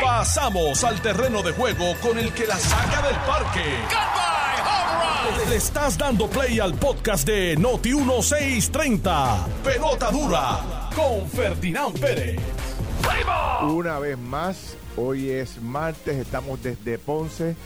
Pasamos 0.00 0.84
al 0.84 1.00
terreno 1.00 1.42
de 1.42 1.52
juego 1.52 1.94
con 2.00 2.18
el 2.18 2.32
que 2.32 2.46
la 2.46 2.56
saca 2.56 3.02
del 3.06 3.16
parque. 3.16 3.64
Le 5.48 5.56
estás 5.56 5.98
dando 5.98 6.28
play 6.28 6.60
al 6.60 6.74
podcast 6.74 7.26
de 7.26 7.56
Noti 7.56 7.94
1630. 7.94 9.46
Pelota 9.64 10.10
dura 10.10 10.90
con 10.94 11.28
Ferdinand 11.28 11.98
Pérez. 11.98 12.40
Una 13.62 13.98
vez 13.98 14.18
más, 14.18 14.76
hoy 14.96 15.30
es 15.30 15.60
martes, 15.60 16.16
estamos 16.16 16.62
desde 16.62 16.98
Ponce, 16.98 17.56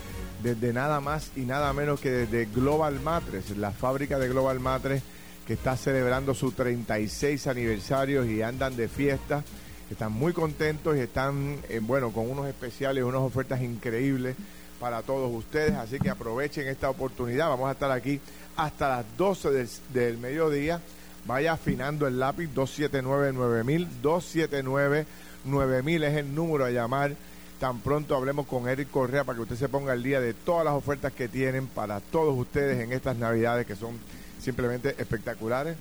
desde 0.43 0.73
nada 0.73 1.01
más 1.01 1.31
y 1.37 1.41
nada 1.41 1.73
menos 1.73 2.01
que 2.01 2.11
desde 2.11 2.47
Global 2.47 3.01
Matres, 3.01 3.57
la 3.57 3.73
fábrica 3.73 4.19
de 4.19 4.29
Global 4.29 4.61
Matres 4.61 5.03
que 5.47 5.55
está 5.55 5.77
celebrando 5.77 6.35
su 6.35 6.51
36 6.51 7.47
aniversario 7.47 8.25
y 8.25 8.43
andan 8.43 8.77
de 8.77 8.89
fiesta. 8.89 9.45
Están 9.91 10.13
muy 10.13 10.33
contentos 10.33 10.97
y 10.97 11.01
están, 11.01 11.59
eh, 11.69 11.81
bueno, 11.81 12.11
con 12.11 12.29
unos 12.29 12.49
especiales, 12.49 13.05
unas 13.05 13.21
ofertas 13.21 13.63
increíbles 13.63 14.35
para 14.81 15.03
todos 15.03 15.33
ustedes. 15.33 15.75
Así 15.75 16.01
que 16.01 16.11
aprovechen 16.11 16.67
esta 16.67 16.91
oportunidad. 16.91 17.49
Vamos 17.49 17.69
a 17.69 17.73
estar 17.73 17.93
aquí 17.93 18.21
hasta 18.57 18.89
las 18.89 19.05
12 19.17 19.51
del, 19.51 19.69
del 19.93 20.19
mediodía. 20.19 20.81
Vaya 21.25 21.53
afinando 21.53 22.09
el 22.09 22.19
lápiz 22.19 22.49
279-9000. 22.55 23.87
279-9000 24.03 26.05
es 26.05 26.17
el 26.17 26.35
número 26.35 26.65
a 26.65 26.71
llamar. 26.71 27.15
Tan 27.61 27.81
pronto 27.81 28.17
hablemos 28.17 28.47
con 28.47 28.69
Eric 28.69 28.91
Correa 28.91 29.25
para 29.25 29.37
que 29.37 29.43
usted 29.43 29.57
se 29.57 29.69
ponga 29.69 29.93
al 29.93 30.03
día 30.03 30.21
de 30.21 30.35
todas 30.35 30.65
las 30.65 30.75
ofertas 30.75 31.13
que 31.13 31.29
tienen 31.29 31.69
para 31.69 32.01
todos 32.01 32.37
ustedes 32.37 32.81
en 32.81 32.93
estas 32.93 33.17
navidades 33.17 33.67
que 33.67 33.77
son 33.77 33.99
simplemente 34.41 34.97
espectaculares. 34.99 35.77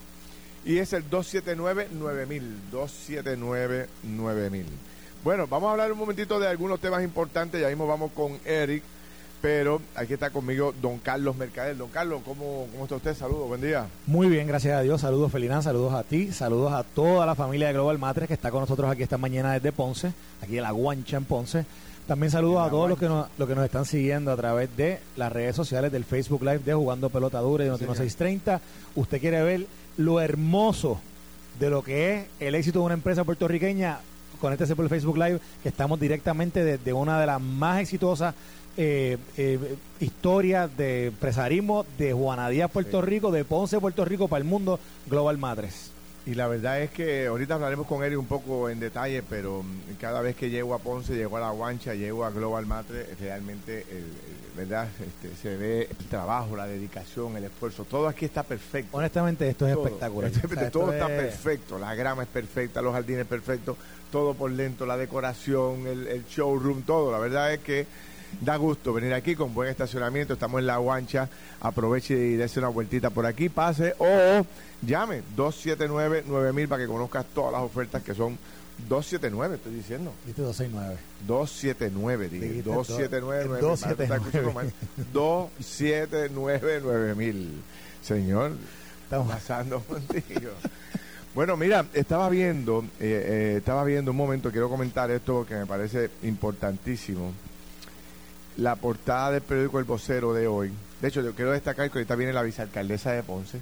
Y 0.66 0.80
es 0.80 0.94
el 0.94 1.08
279-9000. 1.10 2.42
279-9000. 2.72 4.66
Bueno, 5.24 5.48
vamos 5.48 5.70
a 5.70 5.72
hablar 5.72 5.92
un 5.92 5.98
momentito 6.00 6.40
de 6.40 6.48
algunos 6.48 6.80
temas 6.80 7.04
importantes. 7.04 7.62
Ya 7.62 7.68
mismo 7.70 7.88
vamos 7.88 8.12
con 8.12 8.40
Eric. 8.46 8.84
Pero 9.42 9.80
aquí 9.96 10.14
está 10.14 10.32
conmigo 10.32 10.74
don 10.82 10.98
Carlos 10.98 11.36
Mercader. 11.36 11.78
Don 11.78 11.90
Carlos, 11.90 12.22
¿cómo, 12.26 12.68
cómo 12.72 12.86
está 12.86 12.96
usted? 12.96 13.16
Saludos, 13.16 13.48
buen 13.48 13.62
día. 13.62 13.86
Muy 14.08 14.28
bien, 14.28 14.48
gracias 14.48 14.76
a 14.76 14.82
Dios. 14.82 15.02
Saludos, 15.02 15.32
Felinán. 15.32 15.62
Saludos 15.62 15.94
a 15.94 16.02
ti. 16.02 16.32
Saludos 16.32 16.74
a 16.74 16.84
toda 16.84 17.28
la 17.28 17.36
familia 17.36 17.68
de 17.68 17.74
Global 17.74 18.00
Matres 18.00 18.28
que 18.28 18.34
está 18.34 18.50
con 18.50 18.62
nosotros 18.62 18.90
aquí 18.90 19.04
esta 19.04 19.20
mañana 19.20 19.54
desde 19.54 19.72
Ponce, 19.72 20.14
aquí 20.42 20.58
en 20.58 20.64
la 20.64 20.72
Guancha 20.72 21.18
en 21.18 21.26
Ponce. 21.26 21.66
También 22.08 22.32
saludos 22.32 22.66
a 22.66 22.70
todos 22.70 22.90
los 22.90 22.98
que, 22.98 23.08
nos, 23.08 23.28
los 23.38 23.48
que 23.48 23.56
nos 23.56 23.66
están 23.66 23.86
siguiendo 23.86 24.32
a 24.32 24.36
través 24.36 24.76
de 24.78 25.00
las 25.16 25.32
redes 25.32 25.56
sociales 25.56 25.92
del 25.92 26.06
Facebook 26.06 26.42
Live 26.42 26.60
de 26.60 26.74
Jugando 26.74 27.10
Pelota 27.10 27.40
Dura 27.40 27.66
y 27.66 27.68
Noticias 27.68 27.98
630. 27.98 28.62
Usted 28.96 29.20
quiere 29.20 29.44
ver 29.44 29.68
lo 29.98 30.20
hermoso 30.20 31.00
de 31.60 31.70
lo 31.70 31.84
que 31.84 32.14
es 32.14 32.26
el 32.40 32.56
éxito 32.56 32.80
de 32.80 32.86
una 32.86 32.94
empresa 32.94 33.24
puertorriqueña, 33.24 34.00
conéctese 34.40 34.76
por 34.76 34.84
el 34.84 34.90
Facebook 34.90 35.18
Live, 35.18 35.40
que 35.64 35.70
estamos 35.70 36.00
directamente 36.00 36.64
desde 36.64 36.94
una 36.94 37.20
de 37.20 37.26
las 37.26 37.42
más 37.42 37.80
exitosas 37.80 38.36
eh, 38.78 39.18
eh, 39.38 39.78
historias 40.02 40.76
de 40.76 41.08
empresarismo 41.08 41.86
de 41.98 42.12
Juana 42.12 42.50
Díaz, 42.50 42.70
Puerto 42.70 43.02
Rico, 43.02 43.32
de 43.32 43.46
Ponce, 43.46 43.80
Puerto 43.80 44.04
Rico, 44.04 44.28
para 44.28 44.40
el 44.40 44.44
mundo, 44.44 44.80
Global 45.08 45.38
Madres. 45.38 45.85
Y 46.28 46.34
la 46.34 46.48
verdad 46.48 46.82
es 46.82 46.90
que 46.90 47.28
ahorita 47.28 47.54
hablaremos 47.54 47.86
con 47.86 48.04
Eric 48.04 48.18
un 48.18 48.26
poco 48.26 48.68
en 48.70 48.80
detalle, 48.80 49.22
pero 49.22 49.62
mm, 49.62 49.94
cada 50.02 50.22
vez 50.22 50.36
que 50.36 50.50
llego 50.50 50.74
a 50.74 50.80
Ponce, 50.80 51.14
llego 51.16 51.38
a 51.38 51.40
La 51.40 51.52
Guancha, 51.52 51.94
llego 51.94 52.26
a 52.26 52.32
Global 52.32 52.66
Matre, 52.66 53.06
realmente, 53.20 53.86
el, 53.92 53.98
el- 53.98 54.56
¿verdad? 54.58 54.88
Este, 55.06 55.36
se 55.40 55.56
ve 55.58 55.88
el 55.92 56.06
trabajo, 56.08 56.56
la 56.56 56.66
dedicación, 56.66 57.36
el 57.38 57.44
esfuerzo. 57.44 57.84
Todo 57.84 58.08
aquí 58.08 58.26
está 58.26 58.42
perfecto. 58.42 58.98
Honestamente, 58.98 59.48
esto 59.50 59.68
es 59.68 59.74
Todo. 59.74 59.86
espectacular. 59.86 60.32
O 60.32 60.34
sea, 60.34 60.72
todo 60.72 60.92
esto 60.92 60.94
está 60.94 61.14
es- 61.16 61.22
perfecto. 61.34 61.78
La 61.78 61.94
grama 61.94 62.24
es 62.24 62.30
perfecta, 62.30 62.82
los 62.82 62.94
jardines 62.94 63.26
perfectos, 63.28 63.78
todo 64.12 64.34
por 64.34 64.50
lento, 64.50 64.86
la 64.88 64.98
decoración, 64.98 65.86
el, 65.86 66.08
el 66.08 66.26
showroom, 66.26 66.82
todo. 66.84 67.12
La 67.12 67.20
verdad 67.20 67.54
es 67.54 67.60
que 67.60 67.86
da 68.42 68.56
gusto 68.58 68.94
venir 68.94 69.14
aquí 69.14 69.36
con 69.36 69.54
buen 69.54 69.70
estacionamiento. 69.70 70.34
Estamos 70.34 70.60
en 70.60 70.68
La 70.68 70.78
Guancha. 70.78 71.30
Aproveche 71.62 72.14
y 72.16 72.36
dése 72.36 72.60
una 72.60 72.68
vueltita 72.70 73.10
por 73.10 73.26
aquí, 73.26 73.50
pase 73.50 73.96
o 73.98 74.46
llame 74.82 75.24
279-9000 75.36 76.68
para 76.68 76.82
que 76.84 76.88
conozcas 76.88 77.26
todas 77.34 77.54
las 77.54 77.62
ofertas 77.62 78.04
que 78.04 78.14
son 78.14 78.38
279, 78.90 79.56
estoy 79.56 79.74
diciendo. 79.74 80.12
Viste 80.26 80.42
269. 80.42 80.98
279, 81.28 82.30
dije. 82.30 82.46
Dijiste 82.46 82.70
279 82.70 83.62
do- 83.62 83.68
279 83.70 84.74
279 85.14 87.16
mil. 87.16 87.62
Señor, 88.02 88.52
Estamos- 89.04 89.32
pasando 89.34 89.80
contigo. 89.82 90.52
Bueno, 91.34 91.58
mira, 91.58 91.86
estaba 91.94 92.30
viendo, 92.30 92.84
eh, 93.00 93.00
eh, 93.00 93.56
estaba 93.58 93.84
viendo 93.84 94.12
un 94.12 94.18
momento, 94.18 94.52
quiero 94.52 94.70
comentar 94.70 95.12
esto 95.12 95.46
que 95.46 95.56
me 95.56 95.66
parece 95.66 96.10
importantísimo. 96.24 97.34
La 98.58 98.76
portada 98.76 99.32
del 99.32 99.42
periódico 99.42 99.80
El 99.80 99.86
Vocero 99.86 100.34
de 100.34 100.48
hoy. 100.48 100.72
De 101.02 101.08
hecho, 101.10 101.22
yo 101.22 101.34
quiero 101.34 101.52
destacar 101.52 101.90
que 101.92 101.98
ahorita 102.00 102.16
viene 102.16 102.32
la 102.34 102.42
vicealcaldesa 102.42 103.12
de 103.12 103.22
Ponce. 103.24 103.60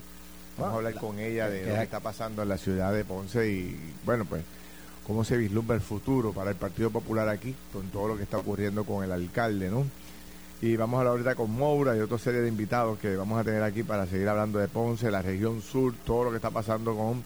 Vamos 0.57 0.71
Ah, 0.71 0.73
a 0.75 0.77
hablar 0.77 0.93
la- 0.93 1.01
con 1.01 1.17
ella 1.19 1.49
de 1.49 1.65
lo 1.65 1.73
que 1.75 1.81
está 1.83 1.99
pasando 1.99 2.43
en 2.43 2.49
la 2.49 2.57
ciudad 2.59 2.93
de 2.93 3.03
Ponce 3.03 3.49
y, 3.49 3.75
bueno, 4.05 4.25
pues, 4.25 4.43
cómo 5.07 5.23
se 5.23 5.35
vislumbra 5.35 5.75
el 5.75 5.81
futuro 5.81 6.31
para 6.31 6.51
el 6.51 6.55
Partido 6.57 6.91
Popular 6.91 7.27
aquí, 7.27 7.55
con 7.73 7.87
todo 7.89 8.09
lo 8.09 8.17
que 8.17 8.23
está 8.23 8.37
ocurriendo 8.37 8.83
con 8.83 9.03
el 9.03 9.11
alcalde, 9.11 9.69
¿no? 9.71 9.83
Y 10.61 10.77
vamos 10.77 10.97
a 10.97 10.99
hablar 10.99 11.11
ahorita 11.13 11.35
con 11.35 11.51
Moura 11.51 11.97
y 11.97 11.99
otra 11.99 12.19
serie 12.19 12.41
de 12.41 12.47
invitados 12.47 12.99
que 12.99 13.15
vamos 13.15 13.37
a 13.39 13.43
tener 13.43 13.63
aquí 13.63 13.81
para 13.83 14.05
seguir 14.05 14.29
hablando 14.29 14.59
de 14.59 14.67
Ponce, 14.67 15.09
la 15.09 15.23
región 15.23 15.61
sur, 15.61 15.93
todo 16.05 16.25
lo 16.25 16.29
que 16.29 16.35
está 16.37 16.51
pasando 16.51 16.95
con 16.95 17.23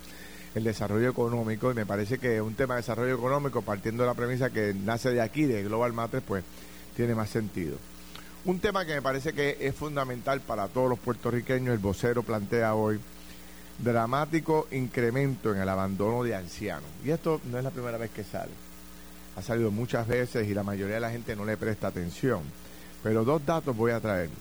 el 0.56 0.64
desarrollo 0.64 1.10
económico. 1.10 1.70
Y 1.70 1.76
me 1.76 1.86
parece 1.86 2.18
que 2.18 2.42
un 2.42 2.56
tema 2.56 2.76
de 2.76 2.82
desarrollo 2.82 3.14
económico, 3.14 3.62
partiendo 3.62 4.04
de 4.04 4.08
la 4.08 4.16
premisa 4.16 4.50
que 4.52 4.74
nace 4.74 5.12
de 5.12 5.22
aquí, 5.22 5.44
de 5.44 5.64
Global 5.64 5.92
Matres, 5.94 6.24
pues 6.26 6.44
tiene 6.98 7.14
más 7.14 7.30
sentido. 7.30 7.78
Un 8.44 8.60
tema 8.60 8.84
que 8.84 8.96
me 8.96 9.04
parece 9.04 9.32
que 9.32 9.56
es 9.60 9.76
fundamental 9.76 10.42
para 10.42 10.68
todos 10.68 10.90
los 10.90 10.98
puertorriqueños, 10.98 11.74
el 11.74 11.80
vocero 11.80 12.24
plantea 12.24 12.74
hoy, 12.74 13.00
dramático 13.78 14.68
incremento 14.72 15.54
en 15.54 15.62
el 15.62 15.70
abandono 15.70 16.24
de 16.24 16.34
ancianos. 16.34 16.90
Y 17.06 17.12
esto 17.12 17.40
no 17.52 17.60
es 17.60 17.64
la 17.64 17.70
primera 17.70 18.00
vez 18.00 18.10
que 18.10 18.24
sale. 18.24 18.52
Ha 19.36 19.44
salido 19.44 19.70
muchas 19.70 20.08
veces 20.08 20.48
y 20.48 20.56
la 20.56 20.64
mayoría 20.64 20.96
de 20.96 21.02
la 21.02 21.12
gente 21.12 21.36
no 21.36 21.46
le 21.46 21.56
presta 21.56 21.88
atención. 21.88 22.42
Pero 23.04 23.24
dos 23.24 23.46
datos 23.46 23.78
voy 23.78 23.92
a 23.92 24.00
traer. 24.00 24.32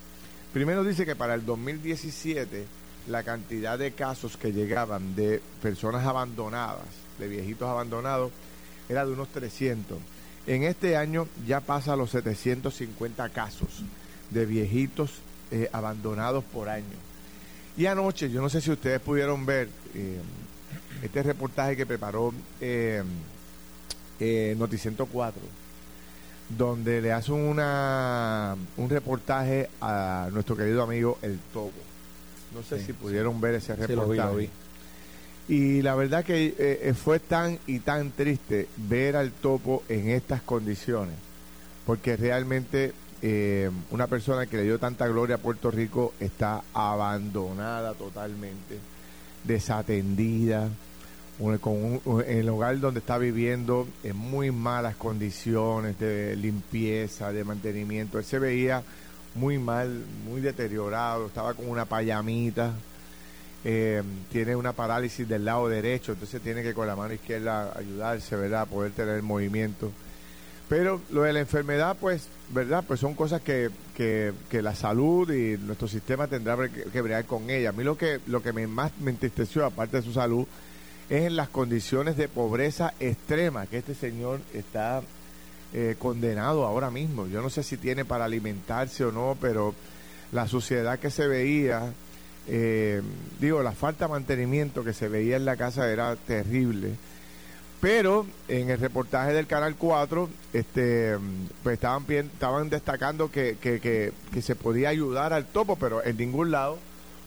Primero 0.54 0.82
dice 0.82 1.04
que 1.04 1.14
para 1.14 1.34
el 1.34 1.44
2017 1.44 2.64
la 3.08 3.22
cantidad 3.22 3.78
de 3.78 3.92
casos 3.92 4.38
que 4.38 4.52
llegaban 4.52 5.14
de 5.14 5.42
personas 5.60 6.06
abandonadas, 6.06 6.86
de 7.18 7.28
viejitos 7.28 7.68
abandonados, 7.68 8.32
era 8.88 9.04
de 9.04 9.12
unos 9.12 9.28
300. 9.28 9.98
En 10.46 10.62
este 10.62 10.96
año 10.96 11.26
ya 11.46 11.60
pasa 11.60 11.94
a 11.94 11.96
los 11.96 12.10
750 12.10 13.28
casos 13.30 13.82
de 14.30 14.46
viejitos 14.46 15.10
eh, 15.50 15.68
abandonados 15.72 16.44
por 16.44 16.68
año. 16.68 16.84
Y 17.76 17.86
anoche, 17.86 18.30
yo 18.30 18.40
no 18.40 18.48
sé 18.48 18.60
si 18.60 18.70
ustedes 18.70 19.00
pudieron 19.00 19.44
ver 19.44 19.68
eh, 19.94 20.20
este 21.02 21.22
reportaje 21.22 21.76
que 21.76 21.84
preparó 21.84 22.32
eh, 22.60 23.02
eh, 24.20 24.54
Noticento 24.58 25.06
4, 25.06 25.42
donde 26.56 27.02
le 27.02 27.12
hacen 27.12 27.34
una, 27.34 28.56
un 28.76 28.88
reportaje 28.88 29.68
a 29.80 30.28
nuestro 30.32 30.56
querido 30.56 30.82
amigo 30.82 31.18
El 31.22 31.38
Togo. 31.52 31.72
No 32.54 32.62
sé 32.62 32.78
Sí, 32.78 32.86
si 32.86 32.92
pudieron 32.92 33.40
ver 33.40 33.56
ese 33.56 33.74
Sí, 33.74 33.80
lo 33.80 33.86
reportaje. 34.06 34.12
vi, 34.12 34.16
lo 34.32 34.36
vi. 34.36 34.50
Y 35.48 35.80
la 35.82 35.94
verdad 35.94 36.24
que 36.24 36.46
eh, 36.46 36.54
eh, 36.58 36.94
fue 36.94 37.20
tan 37.20 37.58
y 37.66 37.78
tan 37.78 38.10
triste 38.10 38.66
ver 38.76 39.14
al 39.16 39.30
topo 39.30 39.84
en 39.88 40.10
estas 40.10 40.42
condiciones, 40.42 41.14
porque 41.86 42.16
realmente 42.16 42.92
eh, 43.22 43.70
una 43.92 44.08
persona 44.08 44.46
que 44.46 44.56
le 44.56 44.64
dio 44.64 44.78
tanta 44.80 45.06
gloria 45.06 45.36
a 45.36 45.38
Puerto 45.38 45.70
Rico 45.70 46.14
está 46.18 46.64
abandonada 46.74 47.94
totalmente, 47.94 48.78
desatendida, 49.44 50.68
en 51.38 52.22
el 52.26 52.48
hogar 52.48 52.80
donde 52.80 53.00
está 53.00 53.18
viviendo 53.18 53.86
en 54.02 54.16
muy 54.16 54.50
malas 54.50 54.96
condiciones 54.96 55.98
de 55.98 56.34
limpieza, 56.34 57.30
de 57.30 57.44
mantenimiento. 57.44 58.18
Él 58.18 58.24
se 58.24 58.38
veía 58.38 58.82
muy 59.34 59.58
mal, 59.58 60.02
muy 60.26 60.40
deteriorado, 60.40 61.26
estaba 61.26 61.54
con 61.54 61.68
una 61.68 61.84
payamita 61.84 62.72
eh, 63.68 64.00
tiene 64.30 64.54
una 64.54 64.72
parálisis 64.72 65.28
del 65.28 65.44
lado 65.44 65.68
derecho, 65.68 66.12
entonces 66.12 66.40
tiene 66.40 66.62
que 66.62 66.72
con 66.72 66.86
la 66.86 66.94
mano 66.94 67.14
izquierda 67.14 67.76
ayudarse, 67.76 68.36
¿verdad? 68.36 68.60
A 68.60 68.66
poder 68.66 68.92
tener 68.92 69.20
movimiento. 69.22 69.90
Pero 70.68 71.00
lo 71.10 71.22
de 71.22 71.32
la 71.32 71.40
enfermedad, 71.40 71.96
pues, 72.00 72.28
¿verdad? 72.50 72.84
Pues 72.86 73.00
son 73.00 73.14
cosas 73.14 73.42
que, 73.42 73.70
que, 73.96 74.32
que 74.48 74.62
la 74.62 74.76
salud 74.76 75.28
y 75.32 75.58
nuestro 75.58 75.88
sistema 75.88 76.28
tendrá 76.28 76.56
que, 76.68 76.84
que 76.84 77.00
bregar 77.00 77.24
con 77.24 77.50
ella. 77.50 77.70
A 77.70 77.72
mí 77.72 77.82
lo 77.82 77.98
que, 77.98 78.20
lo 78.28 78.40
que 78.40 78.52
me, 78.52 78.68
más 78.68 78.92
me 79.00 79.10
entristeció, 79.10 79.66
aparte 79.66 79.96
de 79.96 80.02
su 80.04 80.12
salud, 80.12 80.46
es 81.10 81.24
en 81.24 81.34
las 81.34 81.48
condiciones 81.48 82.16
de 82.16 82.28
pobreza 82.28 82.94
extrema 83.00 83.66
que 83.66 83.78
este 83.78 83.96
señor 83.96 84.40
está 84.54 85.02
eh, 85.72 85.96
condenado 85.98 86.64
ahora 86.64 86.92
mismo. 86.92 87.26
Yo 87.26 87.42
no 87.42 87.50
sé 87.50 87.64
si 87.64 87.76
tiene 87.76 88.04
para 88.04 88.26
alimentarse 88.26 89.04
o 89.04 89.10
no, 89.10 89.36
pero 89.40 89.74
la 90.30 90.46
suciedad 90.46 91.00
que 91.00 91.10
se 91.10 91.26
veía, 91.26 91.92
eh, 92.48 93.02
digo, 93.40 93.62
la 93.62 93.72
falta 93.72 94.06
de 94.06 94.12
mantenimiento 94.12 94.84
que 94.84 94.92
se 94.92 95.08
veía 95.08 95.36
en 95.36 95.44
la 95.44 95.56
casa 95.56 95.90
era 95.90 96.14
terrible. 96.16 96.94
Pero 97.80 98.26
en 98.48 98.70
el 98.70 98.78
reportaje 98.78 99.32
del 99.32 99.46
Canal 99.46 99.76
4, 99.76 100.28
este, 100.54 101.16
pues 101.62 101.74
estaban, 101.74 102.04
estaban 102.08 102.70
destacando 102.70 103.30
que, 103.30 103.58
que, 103.60 103.80
que, 103.80 104.42
se 104.42 104.54
podía 104.54 104.88
ayudar 104.88 105.32
al 105.32 105.44
topo, 105.44 105.76
pero 105.76 106.02
en 106.04 106.16
ningún 106.16 106.50
lado 106.50 106.78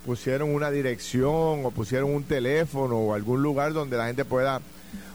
pusieron 0.06 0.54
una 0.54 0.72
dirección 0.72 1.66
o 1.66 1.72
pusieron 1.72 2.14
un 2.14 2.24
teléfono 2.24 2.98
o 2.98 3.14
algún 3.14 3.44
lugar 3.44 3.74
donde 3.74 3.98
la 3.98 4.08
gente 4.08 4.26
pueda 4.26 4.60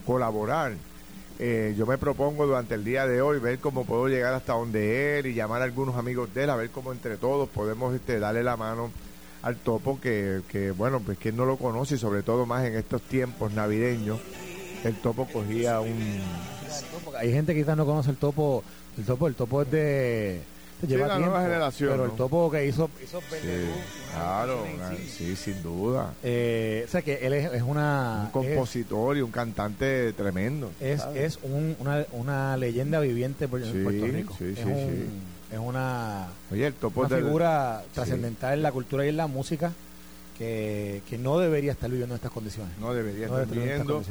colaborar. 0.07 0.75
Eh, 1.41 1.75
yo 1.77 1.85
me 1.85 1.99
propongo 1.99 2.47
durante 2.47 2.77
el 2.77 2.85
día 2.85 3.09
de 3.09 3.21
hoy 3.21 3.41
ver 3.41 3.59
cómo 3.59 3.85
puedo 3.85 4.07
llegar 4.07 4.35
hasta 4.35 4.53
donde 4.53 5.19
él 5.19 5.27
y 5.27 5.35
llamar 5.35 5.63
a 5.63 5.65
algunos 5.65 5.97
amigos 5.97 6.33
de 6.33 6.45
él, 6.45 6.51
a 6.51 6.57
ver 6.57 6.71
cómo 6.71 6.93
entre 6.93 7.17
todos 7.17 7.49
podemos 7.49 7.93
este, 7.93 8.21
darle 8.21 8.45
la 8.45 8.57
mano 8.57 8.93
al 9.45 9.57
topo 9.57 10.01
que, 10.01 10.41
que 10.49 10.71
bueno, 10.71 11.01
pues 11.01 11.19
que 11.19 11.31
no 11.31 11.45
lo 11.45 11.59
conoce 11.59 11.97
y 11.97 11.99
sobre 11.99 12.23
todo 12.23 12.47
más 12.47 12.65
en 12.65 12.77
estos 12.77 13.03
tiempos 13.03 13.53
navideños 13.53 14.19
el 14.85 14.95
topo 14.97 15.27
cogía 15.27 15.81
un... 15.81 16.21
Hay 17.19 17.31
gente 17.31 17.55
que 17.55 17.61
quizás 17.61 17.77
no 17.77 17.85
conoce 17.85 18.11
el 18.11 18.17
topo, 18.17 18.65
el 18.99 19.05
topo, 19.05 19.29
el 19.29 19.35
topo 19.35 19.63
es 19.63 19.71
de... 19.71 20.41
Lleva 20.87 21.07
la 21.07 21.19
nueva 21.19 21.43
generación. 21.43 21.91
Pero 21.93 22.05
el 22.05 22.11
topo 22.13 22.51
que 22.51 22.67
hizo, 22.67 22.91
hizo 23.03 23.21
sí, 23.21 23.49
Claro, 24.13 24.65
sí, 25.09 25.35
sin 25.37 25.63
duda. 25.63 26.13
Eh, 26.23 26.85
o 26.87 26.91
sea 26.91 27.01
que 27.01 27.27
él 27.27 27.33
es, 27.33 27.63
una... 27.63 28.25
Un 28.25 28.31
compositor 28.31 29.17
y 29.17 29.23
un 29.23 29.31
cantante 29.31 30.13
tremendo. 30.13 30.71
Es, 30.81 31.03
es 31.15 31.39
una, 31.43 32.05
una, 32.13 32.57
leyenda 32.59 33.01
viviente 33.01 33.49
por, 33.49 33.63
en 33.63 33.85
Puerto 33.85 34.07
Rico. 34.07 34.35
Sí, 34.39 34.55
sí, 34.55 34.61
es 34.61 34.67
sí. 34.67 35.09
Es 35.53 35.59
una, 35.59 36.29
Oye, 36.51 36.67
el 36.67 36.75
topo 36.75 37.03
una 37.03 37.17
figura 37.17 37.83
trascendental 37.93 38.55
en 38.55 38.63
la 38.63 38.73
cultura 38.73 39.05
y 39.05 39.11
en 39.11 39.17
la 39.17 39.27
música 39.27 39.73
que, 40.39 41.03
que 41.09 41.19
no 41.19 41.39
debería 41.39 41.73
estar 41.73 41.91
viviendo 41.91 42.15
en 42.15 42.17
estas 42.17 42.33
condiciones. 42.33 42.77
No 42.79 42.93
debería 42.95 43.27
estar 43.27 43.47
viviendo 43.47 44.03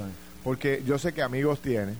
porque 0.43 0.83
yo 0.85 0.99
sé 0.99 1.13
que 1.13 1.21
amigos 1.21 1.61
tiene, 1.61 1.93